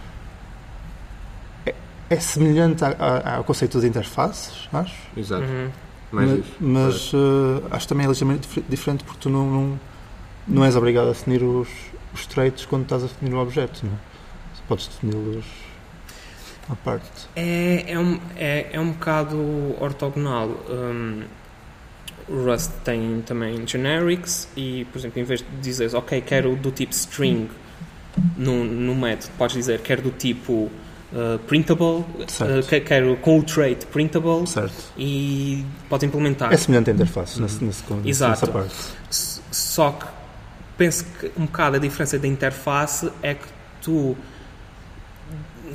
[1.66, 1.74] É,
[2.10, 4.96] é semelhante a- a- ao conceito de interfaces, acho.
[5.16, 5.44] Exato.
[5.44, 5.70] Uhum.
[6.12, 6.44] Mas isso.
[6.62, 9.80] mas, eh, acho também é ligeiramente dif- diferente porque tu não, não,
[10.48, 11.68] não és obrigado a definir os,
[12.20, 13.86] os traits quando estás a definir o objeto.
[13.86, 13.94] Não?
[13.94, 13.98] é?
[14.68, 15.46] Podes defini-los
[16.70, 17.10] à parte.
[17.36, 19.38] É, é, um, é, é um bocado
[19.80, 20.50] ortogonal.
[20.70, 21.22] Um,
[22.28, 26.70] o Rust tem também generics e, por exemplo, em vez de dizeres, ok, quero do
[26.72, 27.50] tipo string
[28.36, 30.52] no, no método, podes dizer quero do tipo
[31.14, 31.86] uh, printable,
[32.20, 34.74] uh, que- quero com o trait printable Certo.
[34.98, 36.52] e podes implementar.
[36.52, 38.32] É semelhante a interfaces nesse, nesse, nesse, Exato.
[38.32, 38.76] nessa parte.
[39.10, 40.06] S- Só que
[40.78, 43.48] penso que um bocado a diferença da interface é que
[43.82, 44.16] tu.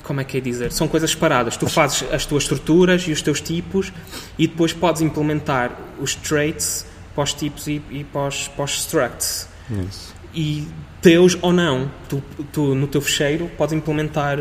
[0.04, 0.72] Como é que é dizer?
[0.72, 1.56] São coisas separadas.
[1.56, 3.92] Tu fazes as tuas estruturas e os teus tipos
[4.38, 8.70] e depois podes implementar os traits para os tipos e, e para, os, para os
[8.78, 9.48] structs.
[9.88, 10.14] Isso.
[10.34, 10.66] E
[11.02, 11.90] teus ou não.
[12.08, 14.38] Tu, tu no teu fecheiro podes implementar.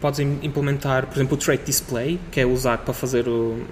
[0.00, 3.64] Podes im- implementar, por exemplo, o trait display, que é usado para fazer o.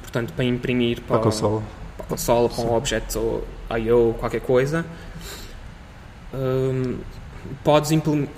[0.00, 1.62] Portanto, para imprimir Para a o- consola.
[2.02, 3.46] Para a consola, para um objeto ou
[3.78, 4.84] I.O., qualquer coisa,
[6.34, 6.98] hum,
[7.64, 8.28] podes, imple-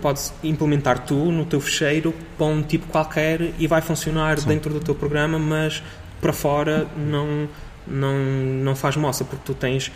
[0.00, 4.48] podes implementar tu no teu fecheiro para um tipo qualquer e vai funcionar Sim.
[4.48, 5.82] dentro do teu programa, mas
[6.20, 7.48] para fora não,
[7.86, 9.90] não, não faz moça, porque tu tens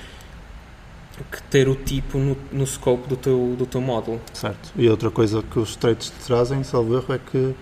[1.32, 4.20] que ter o tipo no, no scope do teu, do teu módulo.
[4.34, 4.70] Certo.
[4.76, 7.54] E outra coisa que os traits te trazem, salvo erro, é que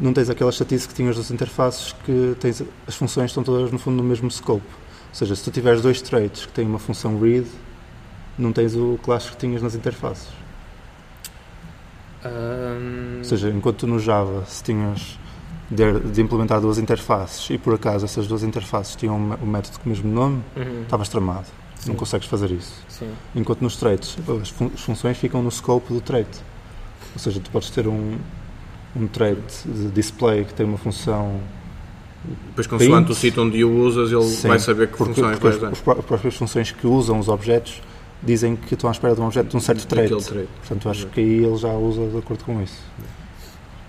[0.00, 3.78] não tens aquela chatice que tinhas das interfaces que tens, as funções estão todas no
[3.78, 4.64] fundo no mesmo scope.
[4.66, 7.46] Ou seja, se tu tiveres dois traits que têm uma função read,
[8.38, 10.28] não tens o class que tinhas nas interfaces.
[12.24, 15.18] Hum, Ou seja, enquanto no Java, se tinhas
[15.70, 19.86] de, de implementar duas interfaces e por acaso essas duas interfaces tinham o método com
[19.86, 20.82] o mesmo nome, Uhum.
[20.82, 21.46] estavas tramado.
[21.76, 21.90] Sim.
[21.90, 22.74] Não consegues fazer isso.
[22.88, 23.10] Sim.
[23.34, 26.28] Enquanto nos traits, as, fun- as funções ficam no scope do trait.
[27.14, 28.18] Ou seja, tu podes ter um,
[28.96, 31.40] um trait de display que tem uma função.
[32.48, 33.10] Depois, consoante Print.
[33.10, 35.68] o sítio onde o usas, ele Sim, vai saber que porque, porque vai as, usar.
[35.68, 37.80] as as próprias funções que usam os objetos
[38.22, 40.10] dizem que estão à espera de um objeto de um certo trait.
[40.12, 42.78] Portanto, acho que aí ele já usa de acordo com isso.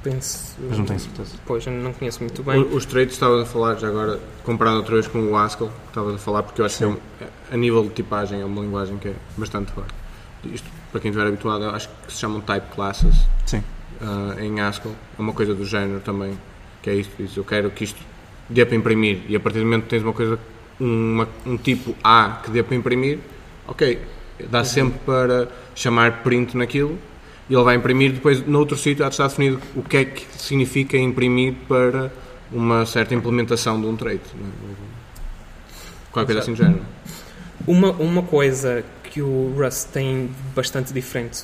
[0.04, 1.36] Penso, Mas não tenho certeza.
[1.46, 2.60] Pois, eu não conheço muito bem.
[2.60, 5.88] O- Os traits estavas a falar já agora, comparado outra vez com o Haskell, que
[5.90, 6.98] estavas a falar, porque eu acho que é um-
[7.52, 9.94] a nível de tipagem é uma linguagem que é bastante forte.
[10.46, 13.14] Isto, para quem estiver habituado, eu acho que se chamam type classes
[13.46, 13.62] Sim.
[14.02, 14.96] Ah, em Haskell.
[15.18, 16.38] É uma coisa do género também,
[16.82, 18.00] que é isto, diz, eu quero que isto
[18.50, 19.20] dê para imprimir.
[19.28, 20.40] E a partir do momento que tens uma coisa,
[20.80, 23.20] uma- um tipo A que dê para imprimir,
[23.68, 24.00] ok,
[24.50, 26.98] dá sempre para chamar print naquilo
[27.50, 30.26] e ele vai imprimir depois noutro sítio há de estar definido o que é que
[30.38, 32.12] significa imprimir para
[32.52, 34.20] uma certa implementação de um trait.
[34.34, 34.92] é?
[36.12, 36.82] Qualquer coisa assim do género.
[37.68, 41.44] Uma, uma coisa que o Rust tem bastante diferente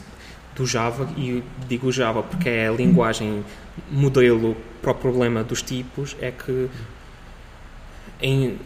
[0.58, 3.46] do Java, e digo Java porque é a linguagem
[3.90, 6.68] modelo para o problema dos tipos, é que
[8.20, 8.58] em,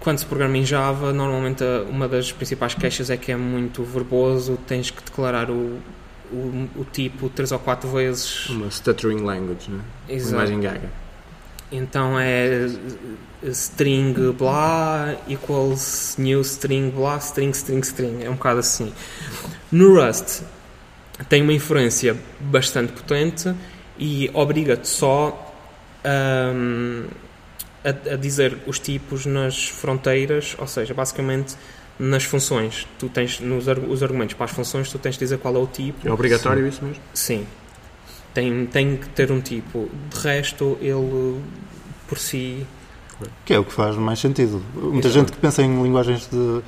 [0.00, 4.58] quando se programa em Java, normalmente uma das principais queixas é que é muito verboso,
[4.66, 5.78] tens que declarar o,
[6.32, 8.48] o, o tipo três ou quatro vezes.
[8.48, 9.80] Uma stuttering language, né?
[10.08, 10.34] uma Exato.
[10.34, 10.90] imagem gaga.
[11.70, 12.68] Então é
[13.42, 18.22] string blá equals new string blá string string string.
[18.22, 18.92] É um bocado assim.
[19.72, 20.42] No Rust
[21.28, 23.54] tem uma inferência bastante potente
[23.98, 25.54] e obriga-te só
[26.04, 27.06] hum,
[27.84, 31.54] a, a dizer os tipos nas fronteiras, ou seja, basicamente
[31.98, 32.86] nas funções.
[32.98, 35.66] Tu tens nos os argumentos para as funções, tu tens de dizer qual é o
[35.66, 36.06] tipo.
[36.06, 37.02] É obrigatório isso mesmo?
[37.12, 37.46] Sim.
[38.32, 39.88] Tem, tem que ter um tipo.
[40.10, 41.40] De resto, ele
[42.08, 42.66] por si.
[43.44, 44.60] Que é o que faz mais sentido.
[44.74, 45.12] Muita Exato.
[45.12, 46.62] gente que pensa em linguagens de,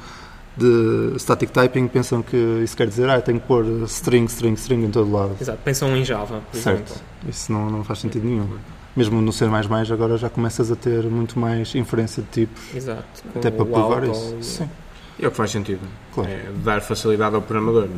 [0.56, 4.84] de static typing pensam que isso quer dizer, ah, tenho que pôr string, string, string
[4.86, 5.36] em todo lado.
[5.40, 6.92] Exato, pensam em Java, por Certo.
[6.92, 7.02] exemplo.
[7.28, 8.48] Isso não, não faz sentido nenhum.
[8.96, 9.44] Mesmo no C++
[9.92, 13.04] agora já começas a ter muito mais inferência de tipos, Exato.
[13.32, 14.34] com até para provar auto isso.
[14.40, 14.70] e- Sim,
[15.18, 15.80] E é o que faz sentido.
[16.14, 16.30] claro.
[16.30, 17.88] É dar facilidade ao programador.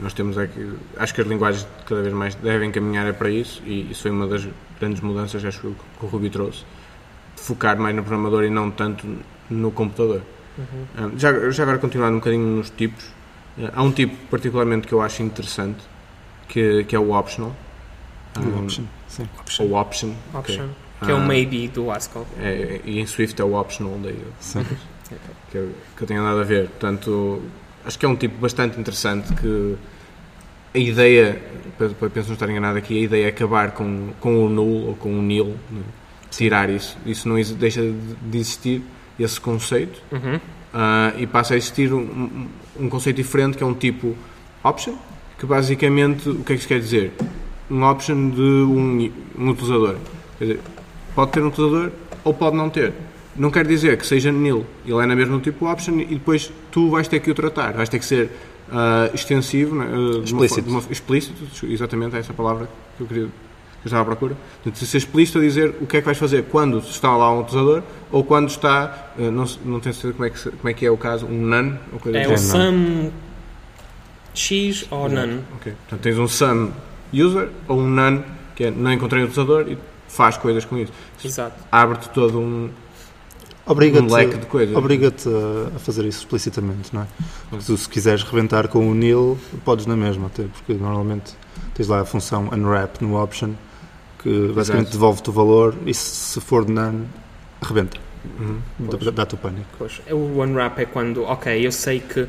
[0.00, 3.30] Nós temos é que, acho que as linguagens cada vez mais devem caminhar é para
[3.30, 4.48] isso e isso foi uma das
[4.80, 6.64] grandes mudanças acho que o Ruby trouxe.
[7.36, 9.06] Focar mais no programador e não tanto
[9.48, 10.22] no computador.
[10.58, 11.18] Uhum.
[11.18, 13.04] Já, já agora continuando um bocadinho nos tipos,
[13.58, 15.78] ah, há um tipo particularmente que eu acho interessante
[16.48, 17.54] que, que é o optional.
[18.36, 19.28] O Ah, option, sim.
[19.60, 20.12] Ou option.
[20.34, 20.68] Option.
[21.04, 22.26] Que é o Ah, maybe do Haskell.
[22.38, 24.64] é, e em Swift é o optional daí sim.
[25.50, 26.68] que eu, que eu tenho nada a ver.
[26.68, 27.42] Portanto,
[27.84, 29.76] acho que é um tipo bastante interessante que
[30.74, 31.42] a ideia,
[31.76, 34.94] para, penso não estar enganado aqui, a ideia é acabar com, com o null ou
[34.96, 35.82] com o nil, né?
[36.30, 36.96] tirar isso.
[37.04, 38.82] Isso não deixa de de existir,
[39.18, 40.40] esse conceito, Uhum.
[40.74, 42.48] ah, e passa a existir um,
[42.80, 44.16] um- conceito diferente que é um tipo
[44.64, 44.94] option,
[45.38, 47.12] que basicamente, o que é que isso quer dizer?
[47.70, 49.96] Um option de um, um utilizador.
[50.38, 50.60] Quer dizer,
[51.14, 51.90] pode ter um utilizador
[52.24, 52.92] ou pode não ter.
[53.34, 54.66] Não quer dizer que seja nil.
[54.84, 57.72] Ele é na mesma tipo option e depois tu vais ter que o tratar.
[57.72, 58.30] Vais ter que ser
[58.70, 60.62] ah, extensivo, né, ah, de uma Explícito.
[60.62, 63.28] de uma- explícito, exatamente é essa palavra que eu queria
[63.82, 64.36] que eu estava à procura.
[64.62, 67.40] Portanto, ser explícito a dizer o que é que vais fazer quando está lá um
[67.40, 70.86] utilizador ou quando está, ah, não, não tenho certeza como é, que, como é que
[70.86, 73.10] é o caso, um none ou coisa É o sum
[74.34, 75.40] X ou none.
[75.56, 75.72] Ok.
[75.72, 76.70] Portanto, tens um sum
[77.12, 78.22] user ou um none,
[78.54, 79.76] que é não encontrei um utilizador e
[80.08, 80.92] faz coisas com isso.
[81.24, 81.56] Exato.
[81.70, 82.70] Abre-te todo um, um
[83.66, 84.76] Obriga-te leque de coisas.
[84.76, 87.06] obriga-te a, a fazer isso explicitamente, não é?
[87.50, 91.34] Porque tu, se quiseres rebentar com o nil, podes na mesma, até porque normalmente
[91.74, 93.50] tens lá a função unwrap no option
[94.22, 97.06] que basicamente devolve-te o valor e se, for de none,
[97.62, 97.98] rebenta.
[98.38, 98.58] Uhum.
[98.78, 99.66] Dá- Dá-te o pânico.
[99.78, 102.28] Pois, o unwrap é quando, ok, eu sei que.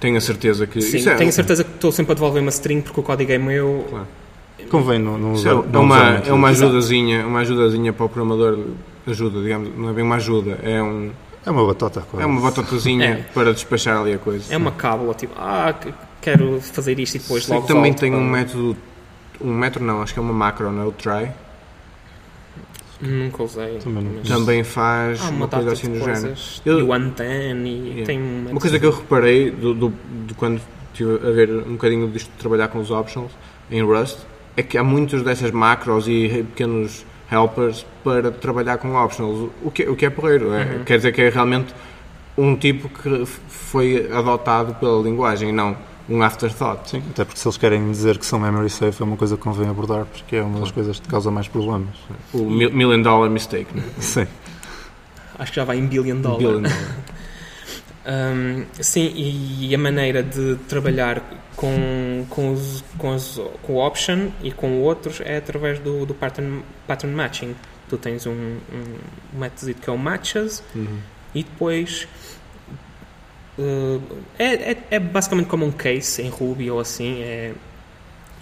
[0.00, 0.80] Tenho a certeza que.
[0.80, 3.30] Sim, isso é, tenho certeza que estou sempre a devolver uma string porque o código
[3.32, 3.86] é meu.
[3.88, 4.06] Claro.
[4.70, 5.50] Convém não, não usar.
[5.50, 8.58] é, não é usar uma, é uma ajudazinha, uma ajudazinha para o programador.
[9.06, 11.10] Ajuda, digamos, não é bem uma ajuda, é, um,
[11.46, 12.02] É uma batota.
[12.02, 12.22] quase.
[12.22, 13.14] é uma batatazinha É.
[13.32, 14.52] para despachar ali a coisa.
[14.52, 18.00] É uma cábula, tipo, ah, que- quero fazer isto e depois Sei logo também volto
[18.00, 18.76] tem para- um método,
[19.40, 20.86] um método não, acho que é uma macro, não é?
[20.86, 21.30] O try.
[23.00, 23.78] Nunca usei.
[23.78, 24.22] Também não.
[24.22, 26.34] Também faz Há uma, uma coisa assim do género.
[26.66, 28.06] Eu- E o Anten e Yeah.
[28.06, 29.92] tem um Uma coisa que eu reparei do, do-
[30.26, 30.60] de quando
[30.92, 33.30] estive a ver um bocadinho disto de trabalhar com os optionals
[33.70, 34.18] em Rust
[34.56, 39.88] é que há muitas dessas macros e pequenos helpers para trabalhar com optionals, o que,
[39.88, 40.52] o que é porreiro.
[40.52, 41.72] É, Quer dizer que é realmente
[42.36, 45.76] um tipo que foi adotado pela linguagem não
[46.08, 46.88] um afterthought.
[46.90, 49.42] Sim, até porque se eles querem dizer que são memory safe é uma coisa que
[49.42, 51.94] convém abordar porque é uma das coisas que causa mais problemas.
[52.32, 53.82] O mil- million dollar mistake, né?
[54.00, 54.26] Sim.
[55.38, 56.38] Acho que já vai em billion dollar.
[56.38, 56.78] Billion dollar.
[58.10, 61.20] Um, sim, e a maneira de trabalhar
[61.54, 66.14] com, com, os, com, os, com o option e com outros é através do, do
[66.14, 67.54] pattern, pattern matching.
[67.86, 70.98] Tu tens um, um método que é o matches Uhum.
[71.34, 72.08] e depois
[73.58, 74.02] uh,
[74.38, 77.52] é, é, é basicamente como um case em Ruby ou assim, é,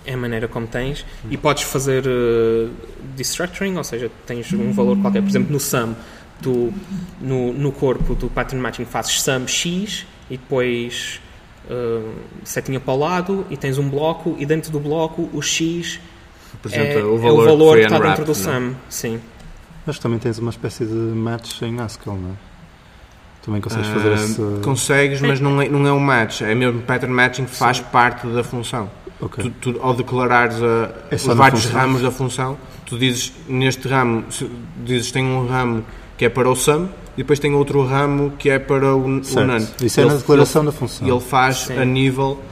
[0.05, 2.71] é a maneira como tens e podes fazer uh,
[3.17, 5.95] destructuring, ou seja, tens um valor qualquer, por exemplo no sum
[6.41, 6.73] tu
[7.21, 11.21] no, no corpo do pattern matching fazes sum x e depois
[11.71, 12.13] uh,
[12.45, 15.99] setinha para o lado e tens um bloco e dentro do bloco o x
[16.53, 18.61] Representa é, o é valor, o valor que que está dentro do não é?
[18.61, 19.21] sum sim
[19.87, 22.56] Mas também tens uma espécie de match em Haskell, não é?
[23.47, 24.43] Também consegues fazer Ah, esse.
[24.63, 26.43] Consegues, mas não é, não é um match.
[26.43, 28.91] É mesmo pattern matching que faz parte da função.
[29.21, 29.45] Ok.
[29.61, 31.81] Tu, tu, ao declarares a, É os vários função?
[31.81, 34.51] ramos da função, tu dizes neste ramo, se-
[34.85, 35.85] dizes tem um ramo
[36.19, 39.09] que é para o sum e depois tem outro ramo que é para o, o
[39.09, 39.67] none.
[39.81, 41.07] Isso é Ele- na declaração ele- da função.
[41.07, 41.79] E ele faz Sim.
[41.79, 42.43] a nível,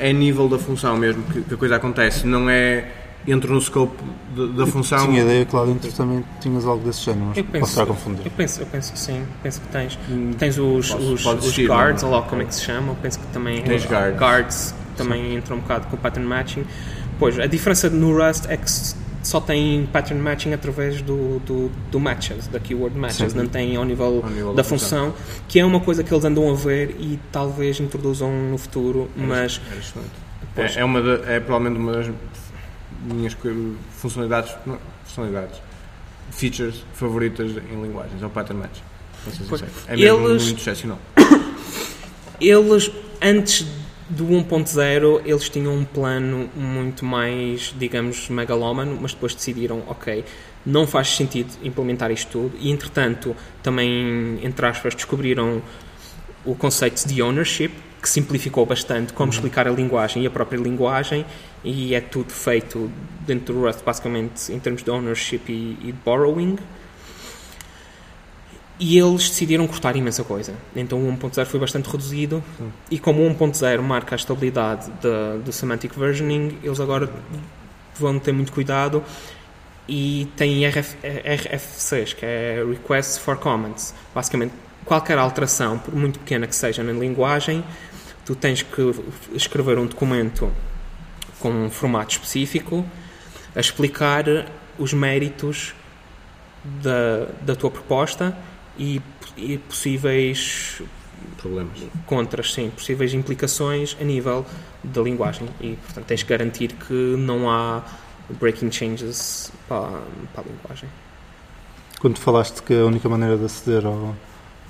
[0.00, 2.26] é a nível da função mesmo que, que a coisa acontece.
[2.26, 2.84] Não é
[3.32, 3.94] entra no scope
[4.34, 5.06] de- da função.
[5.06, 7.82] Tinha ideia que lá dentro também tinhas algo desse género, mas Eu posso penso, estar
[7.82, 8.24] a confundir.
[8.26, 9.98] eu penso, eu penso que sim, penso que tens.
[10.38, 12.92] Tens os, Pode- os, pode os guards, não ou lá como é que se chama,
[12.92, 14.18] eu penso que também Tens guards.
[14.18, 16.64] guards também entram um bocado com o pattern matching.
[17.18, 18.70] Pois, a diferença no Rust é que
[19.22, 23.38] só tem pattern matching através do, do, do matches, da keyword matches, Sim.
[23.38, 25.10] não tem ao nível, Ao nível da da função.
[25.10, 25.14] função,
[25.48, 29.60] que é uma coisa que eles andam a ver e talvez introduzam no futuro, mas
[29.70, 30.10] Era excelente.
[30.54, 30.76] Pois.
[30.76, 32.06] É, é, uma da- é provavelmente uma das
[33.02, 33.36] minhas
[33.92, 35.60] funcionalidades, não, funcionalidades,
[36.30, 38.78] features favoritas em linguagens, é o pattern match.
[39.48, 39.62] Pois.
[39.86, 40.98] É mesmo Eles- muito excepcional.
[42.40, 42.90] Eles,
[43.20, 43.66] antes
[44.08, 50.24] do 1.0, eles tinham um plano muito mais, digamos, megalómano, mas depois decidiram, ok,
[50.64, 52.56] não faz sentido implementar isto tudo.
[52.60, 55.60] E, entretanto, também, entre aspas, descobriram
[56.44, 61.24] o conceito de ownership, que simplificou bastante como explicar a linguagem e a própria linguagem,
[61.64, 62.90] e é tudo feito
[63.26, 66.56] dentro do Rust, basicamente, em termos de ownership e, e de borrowing.
[68.80, 70.54] E eles decidiram cortar imensa coisa.
[70.76, 72.42] Então o 1.0 foi bastante reduzido.
[72.88, 77.10] E como o 1.0 marca a estabilidade da- do semantic versioning, eles agora
[77.96, 79.02] vão ter muito cuidado
[79.88, 83.92] e têm RF, RFCs, que é Requests for Comments.
[84.14, 84.52] Basicamente,
[84.88, 87.62] qualquer alteração, por muito pequena que seja na linguagem,
[88.24, 88.94] tu tens que
[89.34, 90.50] escrever um documento
[91.38, 92.84] com um formato específico
[93.54, 94.24] a explicar
[94.78, 95.74] os méritos
[96.64, 98.36] da, da tua proposta
[98.78, 99.00] e,
[99.36, 100.82] e possíveis
[101.36, 101.78] Problemas.
[102.06, 104.46] contras, sim, possíveis implicações a nível
[104.82, 107.82] da linguagem e, portanto, tens que garantir que não há
[108.40, 110.00] breaking changes para,
[110.34, 110.88] para a linguagem.
[112.00, 114.14] Quando falaste que a única maneira de aceder ao,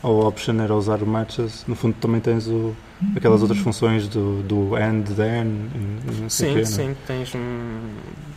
[0.03, 2.75] ao option era usar o matches, no fundo também tens o,
[3.17, 5.45] aquelas outras funções do, do and, then,
[6.21, 6.97] não sei Sim, quê, sim, Né?
[7.07, 7.81] tens um-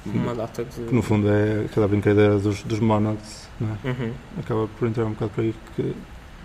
[0.05, 0.81] uma data de.
[0.85, 3.77] que no fundo é aquela brincadeira dos, dos monads, né?
[3.83, 4.11] Uhum.
[4.39, 5.95] acaba por entrar um bocado por aí, que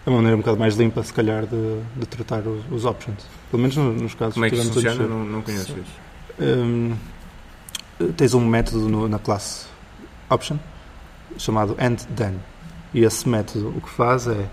[0.07, 3.25] é uma maneira um bocado mais limpa, se calhar, de, de tratar os, os options.
[3.51, 5.07] Pelo menos no- nos casos Como é que a funciona?
[5.07, 5.81] Não, não conheço Sim.
[5.81, 6.07] isso.
[6.39, 6.95] Hum,
[8.17, 9.67] tens um método no- na classe
[10.29, 10.59] option
[11.39, 12.35] chamado and then
[12.93, 14.47] e esse método o que faz é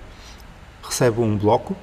[0.83, 1.75] recebe um bloco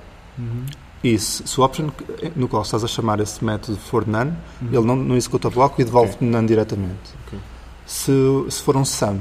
[1.02, 1.88] e se, se o option
[2.36, 4.32] no qual estás a chamar esse método for none
[4.70, 7.38] ele não, não executa o bloco e devolve none diretamente Ok.
[7.86, 8.12] se,
[8.50, 9.18] se for um sum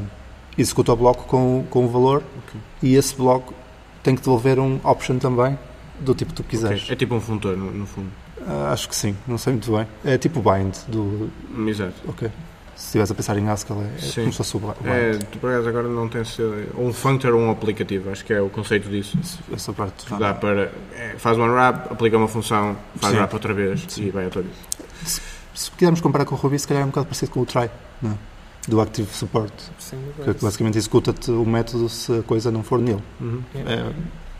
[0.57, 2.59] executa o bloco com, com o valor Ok.
[2.83, 3.53] e esse bloco
[4.03, 5.57] tem que devolver um option também
[5.99, 6.93] do tipo que tu quiseres Ok.
[6.93, 8.09] É tipo um funtor, no, no fundo.
[8.47, 11.29] Ah, acho que sim, não sei muito bem é tipo bind do,
[11.67, 11.93] Exato.
[12.07, 12.29] Ok.
[12.79, 14.21] Se estivesse a pensar em Haskell, é, é Sim.
[14.21, 17.33] como se fosse o o É, tu, por acaso agora não tem sido um functor
[17.33, 19.19] ou um aplicativo, acho que é o conceito disso.
[19.51, 20.05] Essa parte.
[20.17, 20.71] Dá para.
[20.95, 23.19] é, faz um unwrap, aplica uma função, faz Sim.
[23.19, 24.05] wrap outra vez Sim.
[24.05, 24.55] e vai outra vez.
[25.53, 27.69] Se quisermos comparar com o Ruby, se calhar é um bocado parecido com o try,
[28.01, 28.15] não é?
[28.65, 33.03] do Active Support, Sem que basicamente executa-te o método se a coisa não for nele.
[33.19, 33.41] Uhum.
[33.53, 33.91] Yeah.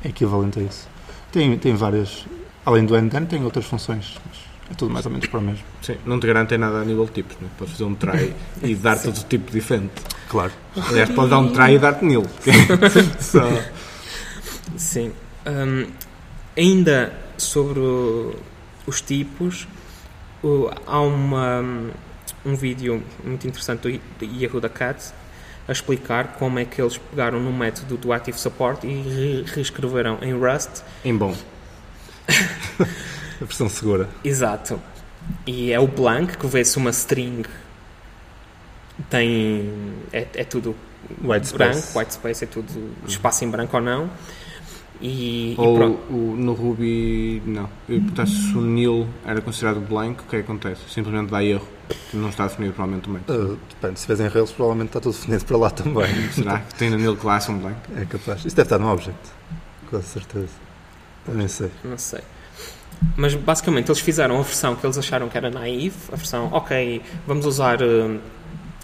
[0.04, 0.88] É, é equivalente a isso.
[1.30, 2.26] Tem, tem várias,
[2.66, 5.64] além do end tem outras funções, mas é tudo mais ou menos para o mesmo.
[5.82, 7.48] Sim, não te garantem nada a nível de tipos, né?
[7.58, 9.94] podes fazer um try e dar-te outro tipo diferente.
[10.30, 10.52] Claro.
[10.90, 12.26] Aliás, pode dar um try e dar-te nil.
[13.20, 13.42] Só.
[14.78, 15.12] Sim.
[15.48, 15.88] Hum,
[16.58, 18.36] ainda sobre o-
[18.86, 19.68] os tipos,
[20.44, 21.62] o- há uma,
[22.46, 25.14] um vídeo muito interessante do Yehuda Katz
[25.68, 30.18] a explicar como é que eles pegaram no método do Active Support e re- reescreveram
[30.22, 31.36] em Rust Em bom.
[33.42, 34.10] A versão segura.
[34.24, 34.80] Exato.
[35.46, 37.44] e é o blank que vê-se uma string
[39.10, 39.72] tem
[40.12, 40.76] é, é tudo
[41.24, 41.98] White branco, space.
[41.98, 44.10] white space é tudo espaço em branco ou não
[45.02, 46.14] e, e Ou pronto.
[46.14, 47.64] o- no Ruby, não.
[47.88, 50.82] Eu perguntaste se o nil era considerado blank, o que é que acontece?
[50.90, 51.66] Simplesmente dá erro.
[52.14, 53.22] Não está definido provavelmente também.
[53.30, 56.14] Uh, depende, se vês em Rails, provavelmente está tudo definido para lá também.
[56.34, 57.78] Será que tem no nil class um blank?
[57.96, 58.40] É capaz.
[58.46, 59.18] Isso deve estar no object.
[59.90, 60.50] Com certeza.
[61.26, 61.72] Eu nem sei.
[61.86, 62.20] não sei
[63.16, 67.02] mas basicamente eles fizeram a versão que eles acharam que era naive a versão, ok,
[67.26, 68.18] vamos usar eh,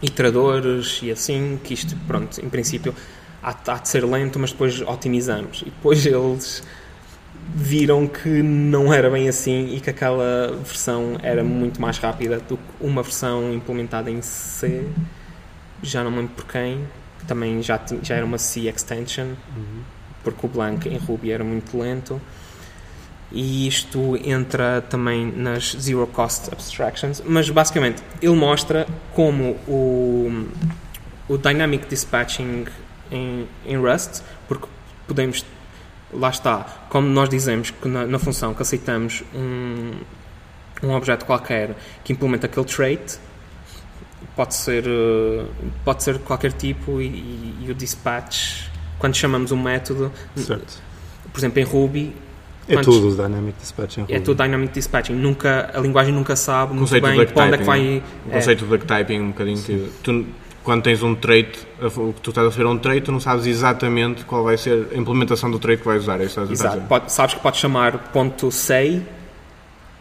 [0.01, 2.93] iteradores e assim que isto, pronto, em princípio
[3.41, 5.61] há, há de ser lento, mas depois otimizamos.
[5.61, 6.63] E depois eles
[7.53, 12.57] viram que não era bem assim e que aquela versão era muito mais rápida do
[12.57, 14.87] que uma versão implementada em C.
[15.83, 16.87] Já não me lembro por quem
[17.19, 19.33] que também já, já era uma C extension
[20.23, 22.19] porque o Blank em Ruby era muito lento
[23.31, 30.47] e isto entra também nas zero cost abstractions mas basicamente ele mostra como o,
[31.27, 32.65] o dynamic dispatching
[33.11, 34.67] em, em Rust porque
[35.07, 35.43] podemos
[36.13, 36.59] lá está,
[36.89, 39.91] como nós dizemos que na, na função que aceitamos um,
[40.83, 43.17] um objeto qualquer que implementa aquele trait
[44.35, 45.45] pode ser eh,
[45.83, 48.67] pode ser qualquer tipo e, e- e o dispatch
[48.99, 50.81] quando chamamos um método Certo.
[51.33, 52.15] por exemplo em Ruby
[52.67, 54.13] É Quantos- tudo Dynamic Dispatch em Ruby.
[54.13, 57.57] é tudo dynamic dispatching nunca a linguagem nunca sabe muito conceito bem para onde é
[57.59, 58.03] que vai.
[58.25, 60.25] O conceito de duck-typing um bocadinho que tu,
[60.63, 61.59] quando tens um trait,
[61.95, 64.87] o que tu estás a fazer um trait, tu não sabes exatamente qual vai ser
[64.91, 66.19] a implementação do trait que vais usar.
[66.19, 66.87] É isso que estás Exato.
[66.87, 69.03] Pode- sabes que podes chamar ponto say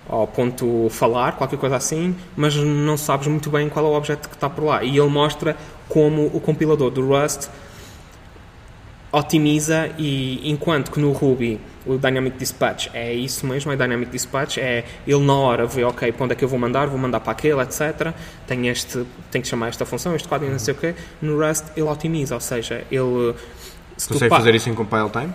[0.08, 4.28] ou ponto falar, qualquer coisa assim, mas não sabes muito bem qual é o objeto
[4.28, 4.82] que está por lá.
[4.82, 5.54] E ele mostra
[5.88, 7.48] como o compilador do Rust
[9.16, 14.56] otimiza e enquanto que no Ruby o Dynamic Dispatch é isso mesmo, é Dynamic Dispatch,
[14.58, 17.20] é ele na hora vê, ok, para onde é que eu vou mandar, vou mandar
[17.20, 18.12] para aquele, etc.
[18.46, 20.94] Tem este, tem que chamar esta função, este código, não sei o quê.
[21.20, 23.34] No Rust ele otimiza, ou seja, ele
[23.96, 25.32] se tu Consegue pa- fazer isso em compile time?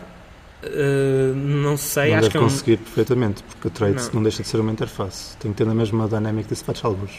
[0.62, 4.16] Uh, não sei, não acho deve que é um, conseguir perfeitamente, porque o traits Não.
[4.16, 4.24] não.
[4.24, 5.38] deixa de ser uma interface.
[5.38, 7.12] Tem que ter na mesma Dynamic Dispatch alguns.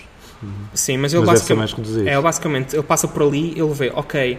[0.75, 4.39] Sim, mas ele Mas basicamente, é, basicamente ele passa por ali, ele vê, ok,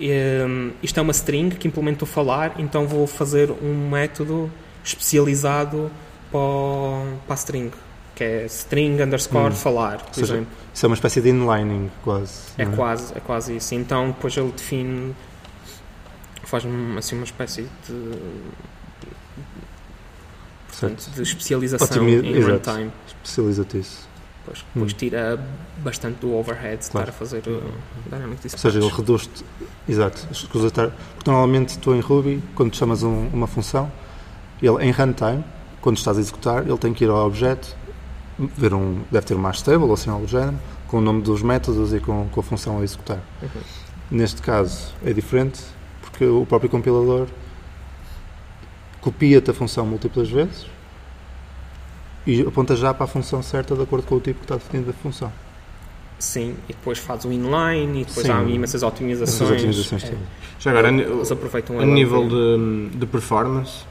[0.00, 4.50] um, isto é uma string que implementa o falar, então vou fazer um método
[4.84, 5.90] especializado
[6.30, 7.70] para, o- para a string,
[8.14, 9.56] que é string underscore Hum.
[9.56, 10.52] falar, por seja, exemplo.
[10.72, 12.32] Isso é uma espécie de inlining, quase.
[12.56, 13.74] É não quase, é quase isso.
[13.74, 15.14] Então depois ele define,
[16.44, 16.64] faz
[16.96, 18.12] assim uma espécie de,
[20.68, 22.90] portanto, de especialização em runtime.
[23.22, 24.08] Especializa-te isso.
[24.40, 24.96] Depois, depois Hum.
[24.96, 25.38] tira
[25.78, 27.08] bastante do overhead de Claro.
[27.10, 27.62] estar a fazer uh,
[28.06, 28.60] dynamic Ou dispatch.
[28.60, 29.44] seja, ele reduz-te.
[29.88, 30.26] Exato.
[30.32, 30.90] Escusa estar.
[31.14, 33.90] Porque normalmente tu em Ruby, quando chamas um- uma função,
[34.62, 35.44] ele em runtime,
[35.80, 37.76] quando estás a executar, ele tem que ir ao objeto,
[38.38, 39.02] ver um.
[39.10, 41.92] deve ter um mais stable ou assim algo do género, com o nome dos métodos
[41.92, 43.18] e com, com a função a executar.
[43.42, 43.48] Uhum.
[44.10, 45.60] Neste caso é diferente,
[46.00, 47.26] porque o próprio compilador
[49.00, 50.66] copia-te a função múltiplas vezes
[52.26, 54.88] e aponta já para a função certa de acordo com o tipo que está definido
[54.88, 55.32] da função.
[56.18, 58.32] Sim, e depois faz o inline e depois Sim.
[58.32, 59.50] há imensas otimizações.
[59.50, 60.14] otimizações É.
[60.58, 63.84] Já agora, a, ni- eles aproveitam a a nível de, de performance,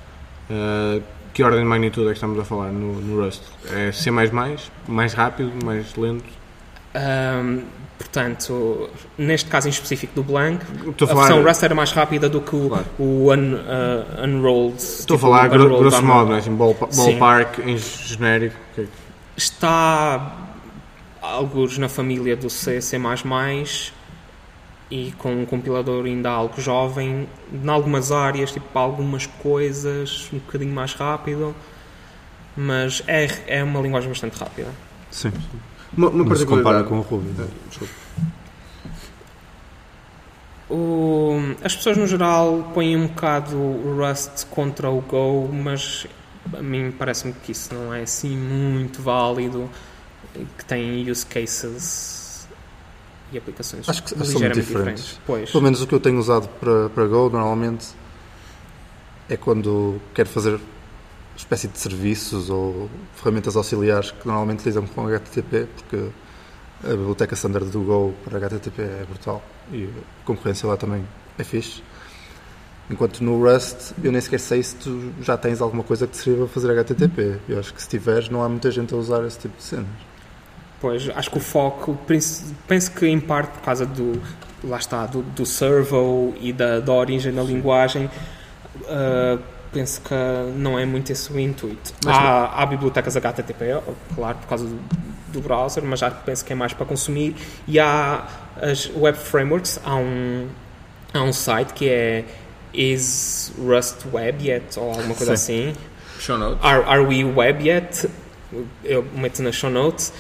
[0.50, 1.02] eh,
[1.34, 3.42] que ordem de magnitude é que estamos a falar no, no Rust?
[3.72, 6.24] É C++, mais rápido, mais lento?
[6.94, 7.62] Ahm,
[8.00, 12.28] portanto, neste caso em específico do Blank, a a falar, versão Rust era mais rápida
[12.28, 12.86] do que o, Claro.
[12.98, 14.78] o un, uh, Unrolled.
[14.82, 16.40] estou a tipo, falar o gro- grosso modo, não é?
[16.40, 17.04] assim, ball- Sim.
[17.20, 18.56] ballpark em genérico.
[18.74, 18.86] que é
[19.38, 20.36] Está
[21.22, 22.98] alguns na família do C, C++
[24.92, 30.40] e com um compilador ainda algo jovem, em algumas áreas, tipo para algumas coisas, um
[30.40, 31.54] bocadinho mais rápido,
[32.58, 34.70] mas é, é uma linguagem bastante rápida.
[35.12, 35.32] Sim.
[35.96, 37.30] Uma, uma Não se compara com o Ruby.
[37.40, 37.86] Ah.
[40.70, 46.06] O- as pessoas no geral põem um bocado o Rust contra o Go, mas
[46.54, 49.68] a mim parece-me que isso não é assim muito válido,
[50.58, 52.48] que tem use cases
[53.32, 55.20] e aplicações Acho que são muito diferentes.
[55.26, 55.50] Pois.
[55.52, 57.88] Pelo menos o que eu tenho usado para, para Go normalmente
[59.28, 60.60] é quando quero fazer
[61.40, 66.10] espécie de serviços ou ferramentas auxiliares que normalmente lidam com HTTP, porque
[66.84, 71.06] a biblioteca standard do Go para HTTP é brutal e a concorrência lá também
[71.38, 71.82] é fixe.
[72.90, 76.20] Enquanto no Rust eu nem sequer sei se tu já tens alguma coisa que te
[76.20, 77.40] sirva a fazer HTTP.
[77.48, 79.88] Eu acho que se tiveres não há muita gente a usar esse tipo de cenas.
[80.82, 84.22] Pois, acho que o foco, penso que em parte por causa do,
[84.64, 90.14] lá está, do, do servo e da, da origem da linguagem, uh, penso que
[90.56, 91.94] não é muito esse o intuito.
[92.06, 93.82] Mas- há, há bibliotecas HTTP,
[94.16, 94.80] claro, por causa do,
[95.30, 97.36] do browser, mas já penso que é mais para consumir.
[97.68, 98.26] E há
[98.62, 100.48] as web frameworks, há um,
[101.14, 102.26] há um site que é
[102.74, 104.80] Is Rust Web Yet?
[104.80, 105.74] Ou alguma coisa assim.
[106.20, 106.60] Show notes.
[106.64, 108.10] Are, Are We Web Yet?
[108.84, 110.12] Eu meto nas show notes.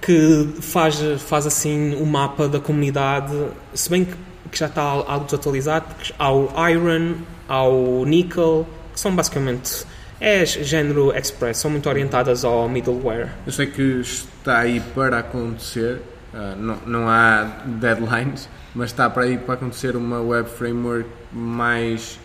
[0.00, 3.34] Que faz, faz assim o mapa da comunidade,
[3.74, 4.14] se bem que,
[4.50, 7.16] que já está algo desatualizado, porque há o Iron,
[7.50, 9.84] há o Nickel, que são basicamente.
[10.20, 13.28] É género Express, são muito orientadas ao middleware.
[13.46, 16.00] Eu sei que está aí para acontecer,
[16.34, 22.18] ah, não, não há deadlines, mas está para aí para acontecer uma web framework mais.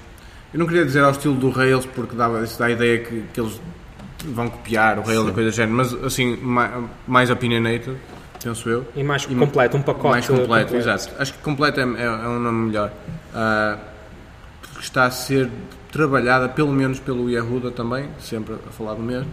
[0.53, 3.23] Eu não queria dizer ao estilo do Rails, porque dava isso dá a ideia que,
[3.33, 3.59] que eles
[4.25, 6.71] vão copiar o Rails e coisa do género, mas assim, mais,
[7.07, 7.95] mais opinionated,
[8.43, 8.85] penso eu.
[8.95, 10.09] E mais E completo, um pacote.
[10.09, 11.09] mais completo, exato.
[11.17, 12.91] Acho que completo é, é- é um nome melhor.
[13.31, 13.94] Porque
[14.85, 15.49] está a ser
[15.91, 19.29] trabalhada, pelo menos pelo Yehuda também, sempre a falar do mesmo,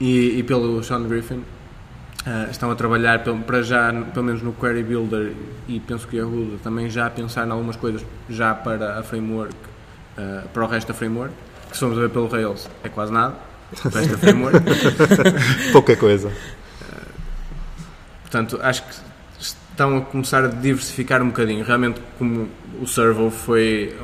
[0.00, 1.42] e, e pelo Sean Griffin.
[2.24, 5.32] Ah, estão a trabalhar pelo- para já, pelo menos no Query Builder,
[5.68, 9.02] e penso que o Yehuda também já a pensar em algumas coisas já para a
[9.02, 9.54] framework,
[10.16, 11.32] ah, para o resto da framework,
[11.68, 13.34] que se formos a ver pelo Rails é quase nada,
[13.84, 14.58] o resto da framework.
[15.72, 16.30] Pouca coisa.
[18.22, 18.94] Portanto, acho que
[19.40, 21.64] estão a começar a diversificar um bocadinho.
[21.64, 22.48] Realmente, como
[22.80, 23.94] o Servo foi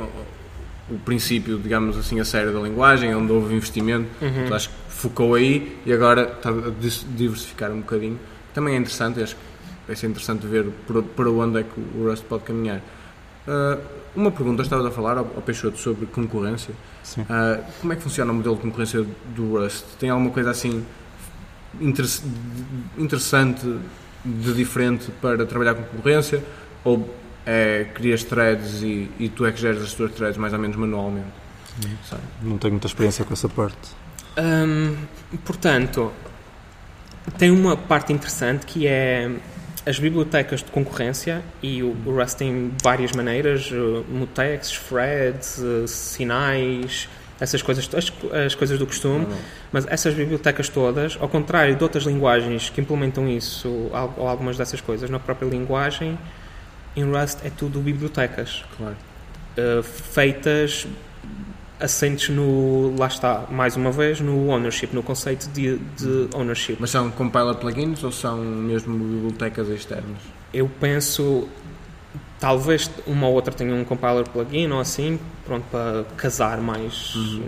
[0.91, 5.35] o, princípio, digamos assim, a sério da linguagem, onde houve investimento, então acho que focou
[5.35, 6.71] aí e agora está a
[7.17, 8.19] diversificar um bocadinho.
[8.55, 9.43] Também é interessante, acho que
[9.87, 10.67] vai ser interessante ver
[11.17, 12.81] para onde é que o Rust pode caminhar.
[13.47, 13.79] Ah,
[14.17, 16.75] uma pergunta, estavas a falar ao, ao Peixoto sobre concorrência.
[17.05, 17.25] Sim.
[17.29, 19.05] Ah, como é que funciona o modelo de concorrência
[19.37, 19.85] do Rust?
[19.99, 20.85] Tem alguma coisa assim
[21.81, 22.23] interess-
[22.97, 23.67] interessante
[24.25, 26.43] de diferente para trabalhar com concorrência
[26.85, 27.09] ou
[27.49, 30.77] é, crias threads e, e tu é que geres as tuas threads mais ou menos
[30.77, 31.29] manualmente?
[32.05, 32.23] Sabe?
[32.43, 33.89] Não tenho muita experiência com essa parte.
[34.37, 34.95] Hum,
[35.47, 36.13] portanto,
[37.39, 39.31] tem uma parte interessante que é
[39.87, 45.89] as bibliotecas de concorrência e o, o Rust tem várias maneiras, uh, mutex, threads, uh,
[45.89, 47.09] sinais,
[47.41, 48.13] essas coisas, as,
[48.45, 49.27] as coisas do costume,
[49.73, 54.83] mas essas bibliotecas todas, ao contrário de outras linguagens que implementam isso, ou algumas dessas
[54.83, 56.19] coisas na própria linguagem,
[56.99, 58.97] em Rust é tudo bibliotecas Claro.
[59.57, 60.87] uh, feitas
[61.81, 66.77] assentes no, lá está, mais uma vez, no ownership, no conceito de, de ownership.
[66.81, 70.19] Mas são compiler plugins ou são mesmo bibliotecas externas?
[70.53, 71.49] Eu penso,
[72.41, 77.43] talvez uma ou outra tenha um compiler plugin ou assim, pronto, para casar mais, uh,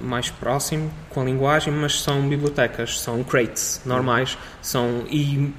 [0.00, 5.52] mais próximo com a linguagem, mas são bibliotecas, são crates normais, são, e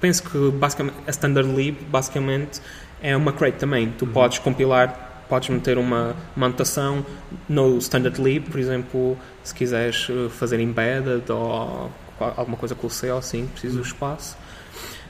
[0.00, 2.60] penso que basicamente a standard lib basicamente
[3.02, 3.92] é uma crate também.
[3.96, 7.04] Tu podes compilar, podes meter uma, uma anotação
[7.48, 12.90] no standard lib, por exemplo, se quiseres uh, fazer embedded ou alguma coisa com o
[12.90, 14.36] C ou assim, precisa do espaço.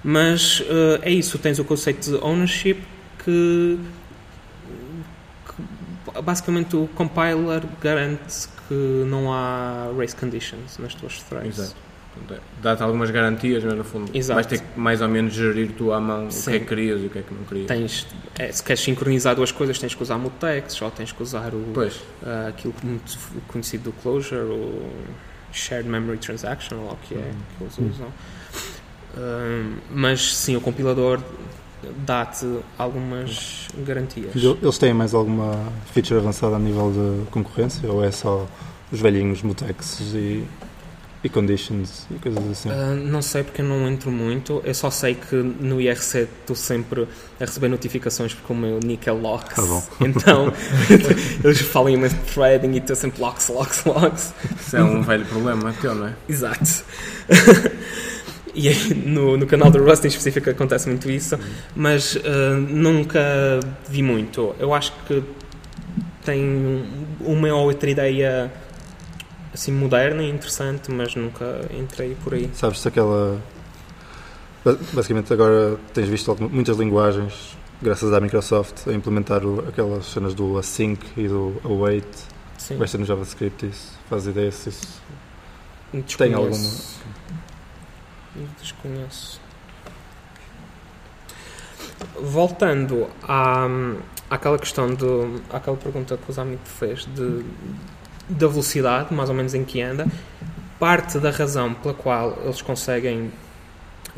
[0.03, 2.83] Mas uh, é isso, tens o conceito de ownership
[3.25, 3.79] que,
[5.47, 11.59] que basicamente o compiler garante que não há race conditions nas tuas threads.
[11.59, 11.88] Exato.
[12.31, 14.35] É- Dá-te algumas garantias, mas no fundo Exato.
[14.35, 16.51] vais ter que mais ou menos gerir tu à mão o Sim.
[16.51, 17.67] que é que querias e o que é que não querias.
[17.69, 18.07] Tens,
[18.39, 21.71] é, se queres sincronizar duas coisas, tens que usar mutex ou tens que usar o,
[21.73, 23.17] Pois, ah, aquilo muito
[23.47, 24.91] conhecido do closure, o
[25.53, 28.09] Shared Memory Transaction, ou o que é que eles usam.
[29.17, 31.21] Ah, mas sim, o compilador
[32.05, 32.45] dá-te
[32.77, 34.33] algumas garantias.
[34.35, 35.53] Eles têm mais alguma
[35.93, 38.47] feature avançada a nível de concorrência ou é só
[38.91, 40.45] os velhinhos mutex e,
[41.23, 42.71] e conditions e coisas assim?
[42.71, 44.63] Ah, não sei porque eu não entro muito.
[44.65, 47.09] Eu só sei que no IRC estou sempre
[47.41, 49.57] a receber notificações porque o meu nick é locks.
[49.57, 49.83] Tá bom.
[50.09, 50.53] Então
[51.43, 54.33] eles falam imenso de threading e estou sempre locks, locks, locks.
[54.59, 56.15] isso é um velho problema teu, não é?
[56.29, 56.85] Exato.
[58.55, 61.39] e aí, no, no canal do Rust em específico acontece muito isso,
[61.75, 63.21] mas ah, nunca
[63.89, 64.55] vi muito.
[64.59, 65.23] Eu acho que
[66.25, 66.85] tem
[67.21, 68.53] uma ou outra ideia
[69.53, 72.51] assim moderna e interessante, mas nunca entrei por aí.
[72.55, 73.41] Sabes se aquela.
[74.65, 80.59] ba- Basicamente, agora tens visto muitas linguagens, graças à Microsoft, a implementar aquelas cenas do
[80.59, 82.07] async e do await.
[82.59, 82.77] Sim.
[82.77, 83.93] Vai ser no JavaScript isso.
[84.11, 85.01] Faz ideia se isso.
[85.93, 86.19] Desconheço.
[86.19, 86.59] Tem alguma.
[88.61, 89.41] Desconheço.
[92.21, 93.67] Voltando à,
[94.31, 95.41] àquela questão do.
[95.53, 97.45] àquela pergunta que o Zami fez de,
[98.29, 100.07] da velocidade, mais ou menos em que anda,
[100.79, 103.31] parte da razão pela qual eles conseguem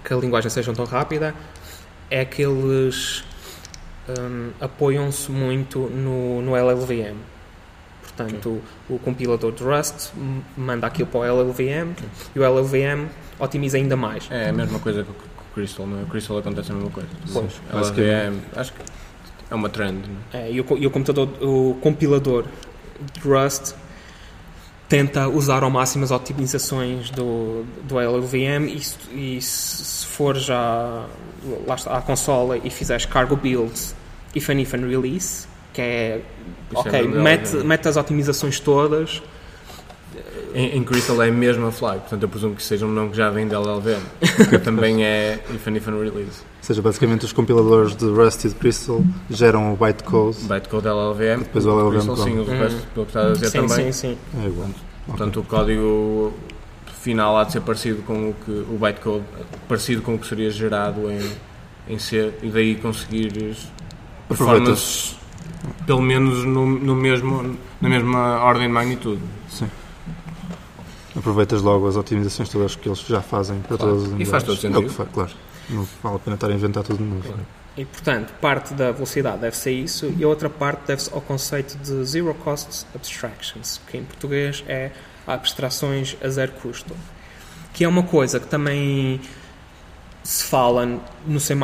[0.05, 1.35] que a linguagem seja tão rápida
[2.11, 3.25] é que eles
[4.09, 7.17] hum, apoiam-se muito no, no LLVM.
[8.03, 10.11] Portanto, o, o compilador de Rust
[10.57, 11.95] manda aquilo para o LLVM
[12.35, 13.09] e o LLVM
[13.39, 14.27] otimiza ainda mais.
[14.31, 16.03] É a mesma coisa que o Crystal, não é?
[16.03, 17.09] O Crystal acontece a mesma coisa.
[17.33, 18.81] Pois, é, acho que
[19.51, 20.05] é uma trend.
[20.33, 20.49] é?
[20.49, 22.45] É, e, o, e o computador, o compilador
[23.13, 23.75] de Rust
[24.91, 31.07] tenta usar ao máximo as otimizações do, do LLVM e, se- e se for já
[31.67, 33.95] lá está, à consola e fizeres cargo builds
[34.35, 36.21] if and if and release que é
[36.73, 37.63] Isso é ok, verdade, mete, é.
[37.65, 39.23] mete as otimizações todas
[40.55, 43.17] Em, em Crystal é a mesma flag, portanto eu presumo que seja um nome que
[43.17, 44.01] já vem da LLVM,
[44.49, 46.41] que também é if and if and release.
[46.43, 50.39] Ou seja, basicamente os compiladores de Rust e de Crystal geram o bytecode.
[50.45, 52.59] Bytecode LLVM, Depois o LLVM Crystal sim, o Hum.
[52.59, 53.93] resto, pelo que está a dizer sim, também.
[53.93, 54.19] sim, sim.
[54.43, 54.69] É igual.
[55.07, 56.33] Portanto, o código
[57.01, 59.25] final há de ser parecido com o que o bytecode,
[59.69, 61.21] parecido com o que seria gerado em,
[61.89, 63.69] em C, e daí conseguires
[64.29, 65.15] performance
[65.87, 69.21] pelo menos no, no mesmo, na mesma ordem de magnitude.
[69.49, 69.67] Sim.
[71.17, 73.97] Aproveitas logo as otimizações todas que eles já fazem para Claro.
[73.97, 74.83] todas as E faz todo É o sentido.
[74.89, 75.31] que faz, claro.
[75.69, 77.23] Não vale a pena estar a inventar tudo de novo.
[77.23, 77.47] Claro.
[77.77, 81.77] E, portanto, parte da velocidade deve ser isso e a outra parte deve-se ao conceito
[81.79, 84.91] de Zero Cost Abstractions, que em português é
[85.27, 86.95] abstrações a zero custo.
[87.73, 89.21] Que é uma coisa que também
[90.23, 91.55] se fala no C++,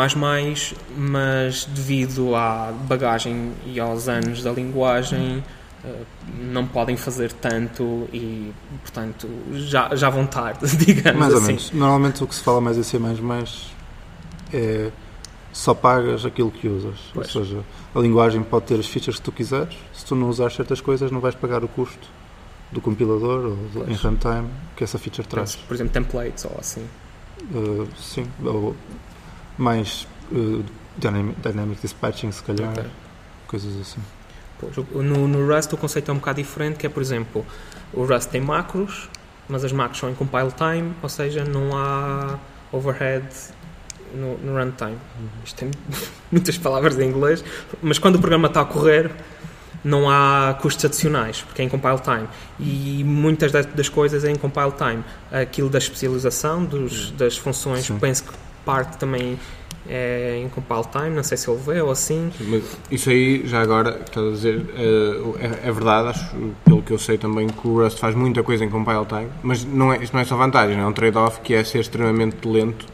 [0.97, 5.51] mas devido à bagagem e aos anos da linguagem eh,
[6.39, 11.47] não podem fazer tanto e, portanto, já, já vão tarde, digamos Mais ou assim.
[11.49, 11.71] menos.
[11.73, 12.99] Normalmente o que se fala mais em C
[14.53, 14.91] é
[15.53, 16.99] só pagas aquilo que usas.
[17.15, 17.35] Pois.
[17.35, 17.65] Ou seja,
[17.95, 19.75] a linguagem pode ter as features que tu quiseres.
[19.95, 22.07] Se tu não usares certas coisas, não vais pagar o custo
[22.71, 25.57] do compilador ou do, em runtime que essa feature traz.
[25.57, 26.87] Por exemplo, templates ou assim.
[27.53, 28.75] Uh, sim, ou
[29.57, 30.65] mais uh,
[30.99, 32.85] dynamic, dynamic dispatching, se calhar, Ok.
[33.47, 34.01] coisas assim.
[34.59, 37.45] Pois, no, no Rust o conceito é um bocado diferente, que é, por exemplo,
[37.93, 39.09] o Rust tem macros,
[39.49, 42.39] mas as macros são em compile time, ou seja, não há
[42.73, 43.27] overhead
[44.15, 44.99] no, no runtime.
[45.45, 45.71] Isto tem
[46.31, 47.45] muitas palavras em inglês,
[47.83, 49.11] mas quando o programa está a correr,
[49.85, 52.29] não há custos adicionais, porque é em compile time.
[52.59, 55.05] E muitas das, das coisas é em compile time.
[55.31, 57.99] Aquilo da especialização, dos, das funções, Sim.
[57.99, 58.33] penso que
[58.65, 59.39] parte também
[59.89, 62.31] é em compile time, não sei se ele vê ou assim.
[62.41, 65.21] Mas isso aí, já agora, que estás a dizer, eh,
[65.65, 68.65] é, é verdade, acho, pelo que eu sei também, que o Rust faz muita coisa
[68.65, 71.55] em compile time, mas não é, isto não é só vantagem, é um trade-off que
[71.55, 72.87] é ser extremamente lento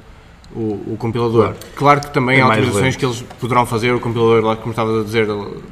[0.55, 1.55] o, o compilador.
[1.75, 2.01] Claro.
[2.01, 2.99] que também É há lento.
[2.99, 5.27] que eles poderão fazer, o compilador, lá como estavas a dizer,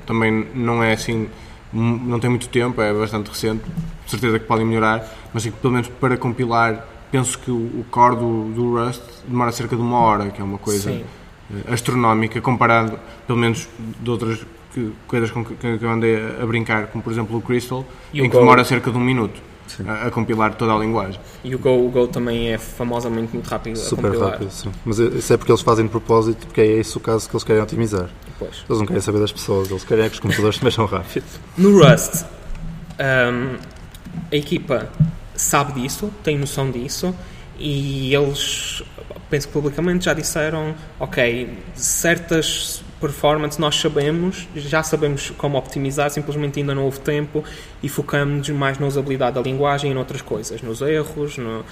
[0.06, 1.28] também não é assim,
[1.72, 3.62] não tem muito tempo, é bastante recente,
[4.04, 7.84] de certeza que podem melhorar, mas assim, pelo menos para compilar, penso que o, o
[7.90, 11.04] core do, do Rust demora cerca de uma hora, que é uma coisa Sim.
[11.54, 13.68] eh, astronómica comparado, pelo menos,
[14.00, 14.38] de outras
[14.74, 17.84] que- coisas com que, que eu andei a, a brincar, como por exemplo o Crystal,
[18.12, 18.40] E o em que Go.
[18.40, 19.40] demora cerca de um minuto
[19.86, 21.20] a, a compilar toda a linguagem.
[21.44, 24.30] E o Go, o Go também é famosamente muito rápido a Super compilar.
[24.32, 24.70] rápido, sim.
[24.84, 27.44] Mas isso é porque eles fazem de propósito, porque é esse o caso que eles
[27.44, 28.08] querem otimizar.
[28.38, 28.64] Pois.
[28.68, 31.24] Eles não querem saber das pessoas, eles querem é que os computadores se mexam rápido.
[31.58, 32.24] No Rust,
[32.98, 33.56] hum,
[34.32, 34.88] a equipa
[35.40, 37.14] sabe disso, tem noção disso
[37.58, 38.82] e eles,
[39.28, 46.58] penso que publicamente já disseram, ok, certas performances nós sabemos, já sabemos como optimizar, simplesmente
[46.58, 47.44] ainda não houve tempo
[47.82, 51.64] e focamos mais na usabilidade da linguagem e noutras coisas, nos erros, no,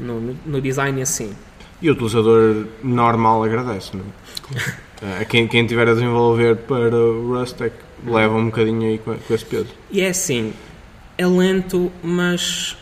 [0.00, 1.34] no, no design e assim.
[1.82, 4.04] E o utilizador normal agradece, não
[4.56, 4.84] é?
[5.20, 8.96] A quem, quem tiver a desenvolver para o Rust é que leva um bocadinho aí
[8.96, 9.68] com, com esse peso.
[9.90, 10.54] E é assim,
[11.18, 12.74] é lento, mas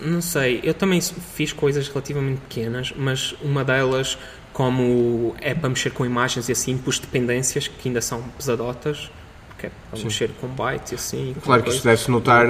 [0.00, 4.18] não sei, eu também fiz coisas relativamente pequenas, mas uma delas,
[4.52, 9.10] como é para mexer com imagens e assim, pus dependências que ainda são pesadotas,
[9.58, 10.04] que é para Sim.
[10.04, 11.36] mexer com bytes e assim.
[11.42, 12.00] Claro que isso coisas.
[12.00, 12.46] deve-se notar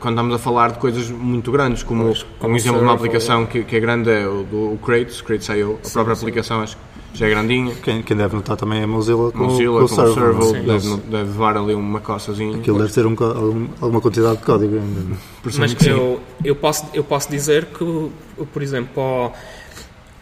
[0.00, 2.94] quando estamos a falar de coisas muito grandes, como, Pois, como um exemplo de uma
[2.94, 6.22] aplicação que, que é grande é o do o Crates, Crates.io, a própria sim.
[6.22, 6.82] aplicação acho que
[7.14, 7.74] já é grandinha.
[7.76, 10.60] Quem, quem deve notar também é a Mozilla com, Mozilla, com o com o é?
[10.60, 10.66] Sim.
[10.66, 12.58] deve, deve levar ali uma coçazinha.
[12.58, 15.16] Aquilo deve ter um, algum- alguma quantidade de código ainda.
[15.58, 18.10] Mas que eu, eu, posso, eu posso dizer que,
[18.52, 19.32] por exemplo,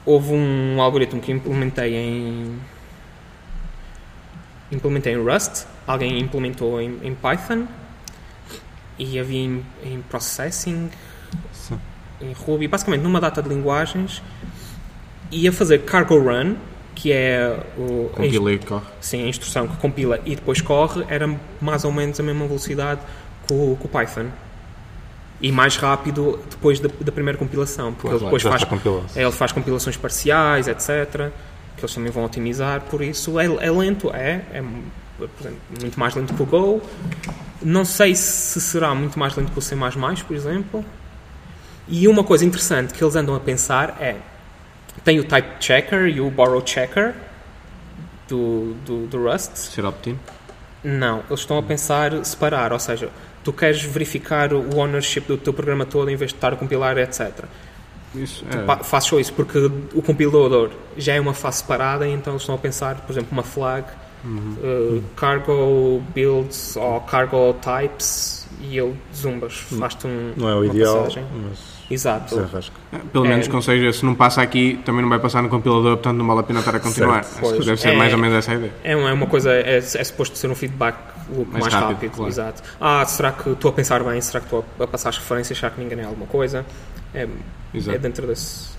[0.04, 2.58] houve um algoritmo que implementei em.
[4.72, 7.66] Implementei em Rust, alguém implementou em, em Python
[8.98, 10.90] e havia em, em Processing,
[11.52, 11.78] Sim.
[12.20, 14.20] em Ruby, basicamente numa data de linguagens,
[15.30, 16.56] ia fazer cargo run,
[16.96, 18.84] que é o, Compila e corre.
[19.00, 23.00] Sim, a instrução que compila e depois corre era mais ou menos a mesma velocidade
[23.46, 24.26] que o, que o Python.
[25.40, 28.62] E mais rápido depois da, da primeira compilação, porque ele depois faz,
[29.14, 31.30] é, ele faz compilações parciais, etc.
[31.76, 34.64] Que eles também vão otimizar, por isso é, é lento, é, é,
[35.40, 36.80] exemplo, muito mais lento que o Go.
[37.62, 39.76] Não sei se será muito mais lento que o C++,
[40.26, 40.82] por exemplo.
[41.86, 44.16] E uma coisa interessante que eles andam a pensar é
[45.04, 47.14] tem o type checker e o borrow checker
[48.28, 49.56] do, do, do Rust.
[49.56, 50.18] Ser opt-in?
[50.82, 53.10] Não, eles estão a pensar separar, ou seja,
[53.42, 56.98] tu queres verificar o ownership do teu programa todo em vez de estar a compilar,
[56.98, 57.44] etc.
[58.14, 58.84] Isso é.
[58.84, 59.58] fazes só isso porque
[59.94, 63.42] o compilador já é uma fase separada, então eles estão a pensar, por exemplo, uma
[63.42, 63.86] flag,
[64.24, 70.98] uh, cargo builds ou cargo types e ele zumbas, faz-te um, Não é o ideal,
[70.98, 71.24] passagem.
[71.34, 72.34] mas Exato.
[72.36, 72.74] desenrasca.
[73.12, 75.96] Pelo É- menos, ou seja, se não passa aqui, também não vai passar no compilador,
[75.96, 77.24] portanto não vale a pena estar a continuar.
[77.64, 78.72] Deve ser É- mais ou menos essa a ideia.
[78.82, 80.96] É uma, é uma coisa, é, é suposto ser um feedback
[81.30, 82.30] loop mais, Mais rápido, rápido, claro.
[82.30, 82.62] exato.
[82.80, 84.20] Ah, será que estou a pensar bem?
[84.20, 85.58] Será que estou a, passar as referências?
[85.58, 86.66] Será que ninguém é alguma coisa?
[87.14, 87.28] É,
[87.72, 87.96] Exato.
[87.96, 88.70] é dentro desse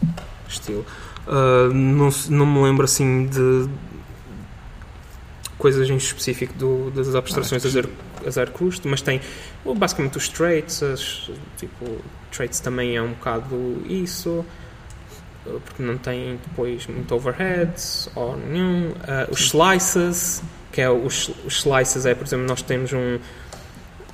[0.47, 0.85] estilo.
[1.27, 3.67] Ah, não, não me lembro assim de
[5.57, 7.89] coisas em específico do, das abstrações a zero,
[8.25, 9.19] a zero custo, mas tem
[9.65, 11.85] basicamente os traits, as, tipo,
[12.31, 14.45] traits também é um bocado isso,
[15.45, 17.73] ah, porque não tem depois muito overhead
[18.15, 18.93] ou nenhum.
[19.07, 20.41] Ah, os slices,
[20.71, 23.19] que é os, os slices é, por exemplo, nós temos um,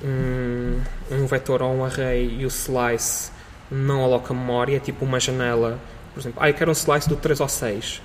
[0.02, 0.80] um,
[1.10, 3.30] um vetor ou um array e o slice
[3.70, 5.78] não aloca memória, é tipo uma janela.
[6.14, 8.00] Por exemplo, ah, eu quero um slice do 3 ao 6.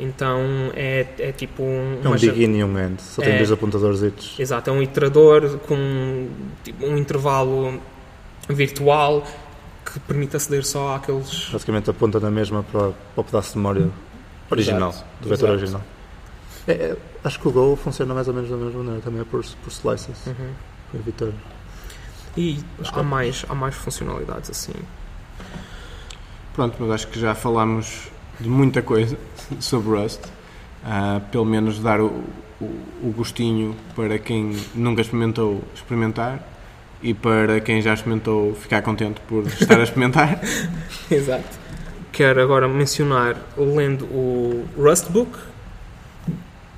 [0.00, 0.40] Então
[0.74, 3.02] é, é tipo um, É um begin e um end.
[3.02, 3.36] Só tem É.
[3.36, 4.02] dois apontadores.
[4.38, 6.28] Exato, é um iterador com
[6.64, 7.80] tipo, um intervalo
[8.48, 9.22] virtual
[9.84, 11.50] que permite aceder só àqueles.
[11.52, 13.90] Basicamente aponta na mesma para, para o pedaço de memória
[14.50, 15.52] original, Exato, do vetor exato.
[15.52, 15.82] original.
[16.66, 19.24] É, é, acho que o Go funciona mais ou menos da mesma maneira, também é
[19.24, 20.34] por, por slices, Uhum.
[20.90, 21.28] para evitar.
[22.36, 24.72] E Acho que há mais, há mais funcionalidades assim.
[26.54, 28.08] Pronto, mas acho que já falámos
[28.40, 29.16] de muita coisa
[29.60, 30.20] sobre Rust.
[30.84, 32.24] Ah, pelo menos dar o,
[32.60, 32.64] o,
[33.02, 36.42] o gostinho para quem nunca experimentou experimentar
[37.02, 40.40] e para quem já experimentou ficar contente por estar a experimentar.
[41.10, 41.58] Exato.
[42.12, 45.38] Quero agora mencionar, lendo o Rust Book,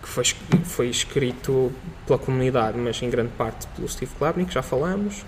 [0.02, 0.24] que foi,
[0.64, 1.72] foi escrito
[2.06, 5.24] pela comunidade, mas em grande parte pelo Steve Klabnik, já falamos,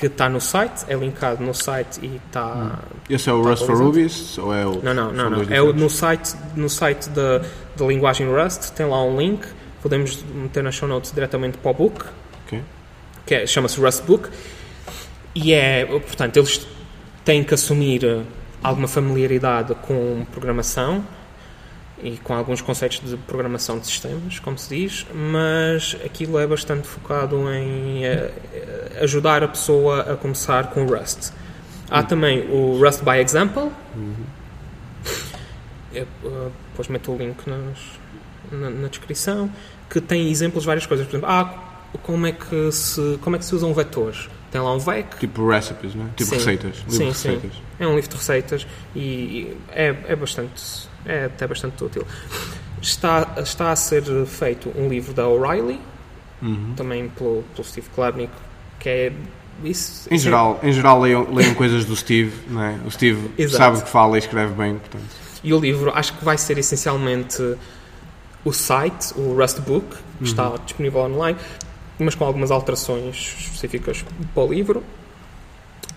[0.00, 2.78] que está no site, é linkado no site e está...
[3.08, 3.76] Esse é o Tá Rust for?
[3.76, 4.82] Rubies ou é o.
[4.82, 5.42] Não, não, não, não.
[5.54, 7.40] É o, no site, no site da,
[7.76, 9.46] da linguagem Rust, tem lá um link,
[9.82, 12.02] podemos meter nas show notes diretamente para o book,
[12.46, 12.62] Ok.
[13.26, 14.30] que é- chama-se Rust Book,
[15.34, 16.66] e é, portanto, eles
[17.22, 18.22] têm que assumir eh,
[18.62, 21.04] alguma familiaridade com programação
[22.02, 26.86] e com alguns conceitos de programação de sistemas, como se diz, mas aquilo é bastante
[26.88, 31.32] focado em eh, eh, ajudar a pessoa a começar com Rust.
[31.90, 33.70] Há também o Rust by Example,
[35.92, 38.00] eu, eh, depois meto o link nas-
[38.52, 39.50] na, na descrição,
[39.88, 41.06] que tem exemplos de várias coisas.
[41.06, 41.52] Por exemplo, ah,
[42.02, 44.14] como é que se, como é que se usa um vetor?
[44.50, 46.08] Tem lá um VEC, Tipo recipes, não é?
[46.16, 46.36] Tipo Sim.
[46.36, 46.76] receitas.
[46.78, 47.28] Livro Sim, de sim.
[47.30, 47.62] receitas.
[47.78, 52.06] é um livro de receitas e, e é, é bastante, é até bastante útil.
[52.80, 55.80] Está, está a ser feito um livro da O'Reilly,
[56.42, 56.72] Uhum.
[56.74, 58.32] também pelo, pelo Steve Klabnik,
[58.78, 59.12] que é
[59.62, 60.08] isso.
[60.10, 62.78] Em é- geral, em geral leiam, leiam coisas do Steve, não é?
[62.86, 63.56] O Steve Exato.
[63.58, 65.04] sabe o que fala e escreve bem, portanto.
[65.44, 67.56] E o livro acho que vai ser essencialmente
[68.42, 69.86] o site, o Rust Book,
[70.18, 71.38] que está disponível online,
[71.98, 74.02] mas com algumas alterações específicas
[74.34, 74.82] para o livro.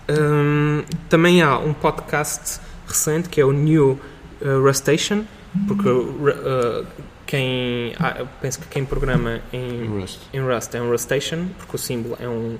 [0.08, 3.98] Hum, também há um podcast recente que é o New
[4.44, 5.24] uh, Rustation,
[5.66, 6.86] porque uh,
[7.26, 10.20] quem ah, penso que quem programa em, Rust.
[10.32, 12.56] em Rust é um Rustation, porque o símbolo é um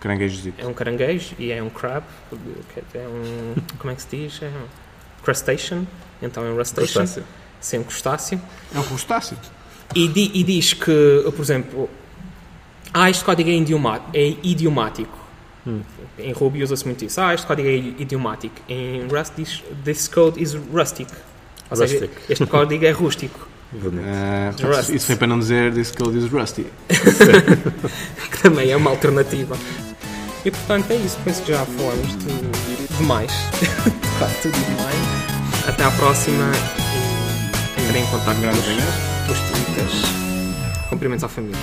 [0.00, 0.52] Caranguejos.
[0.58, 2.04] é um caranguejo e é um crab,
[2.94, 4.42] é um como é que se diz?
[4.42, 5.84] É um crustacean,
[6.22, 7.24] então é um Rustation, Crustáceo.
[7.60, 8.40] sem um crustáceo.
[8.74, 9.36] É um crustáceo.
[9.94, 11.88] E, di- e diz que, por exemplo,
[12.92, 13.54] ah, este código é,
[14.14, 15.25] é idiomático.
[15.66, 15.80] Hum.
[16.18, 17.20] Em Ruby usa-se muito isso.
[17.20, 18.54] Ah, este código é idiomático.
[18.68, 21.08] Em Rust diz this code is rustic.
[21.70, 22.30] Ou seja, Rustic.
[22.30, 23.48] este código é rústico.
[23.74, 24.52] Ah,
[24.92, 26.66] isso foi para não dizer this code is rusty.
[26.88, 29.56] que também é uma alternativa.
[30.44, 33.32] E portanto é isso, penso que já falamos de demais.
[34.18, 34.96] Quase tudo demais.
[35.66, 36.44] Até à próxima
[37.76, 38.64] e entrem em contato Grandes
[39.26, 40.02] com os twitters.
[40.88, 41.58] Cumprimentos à família.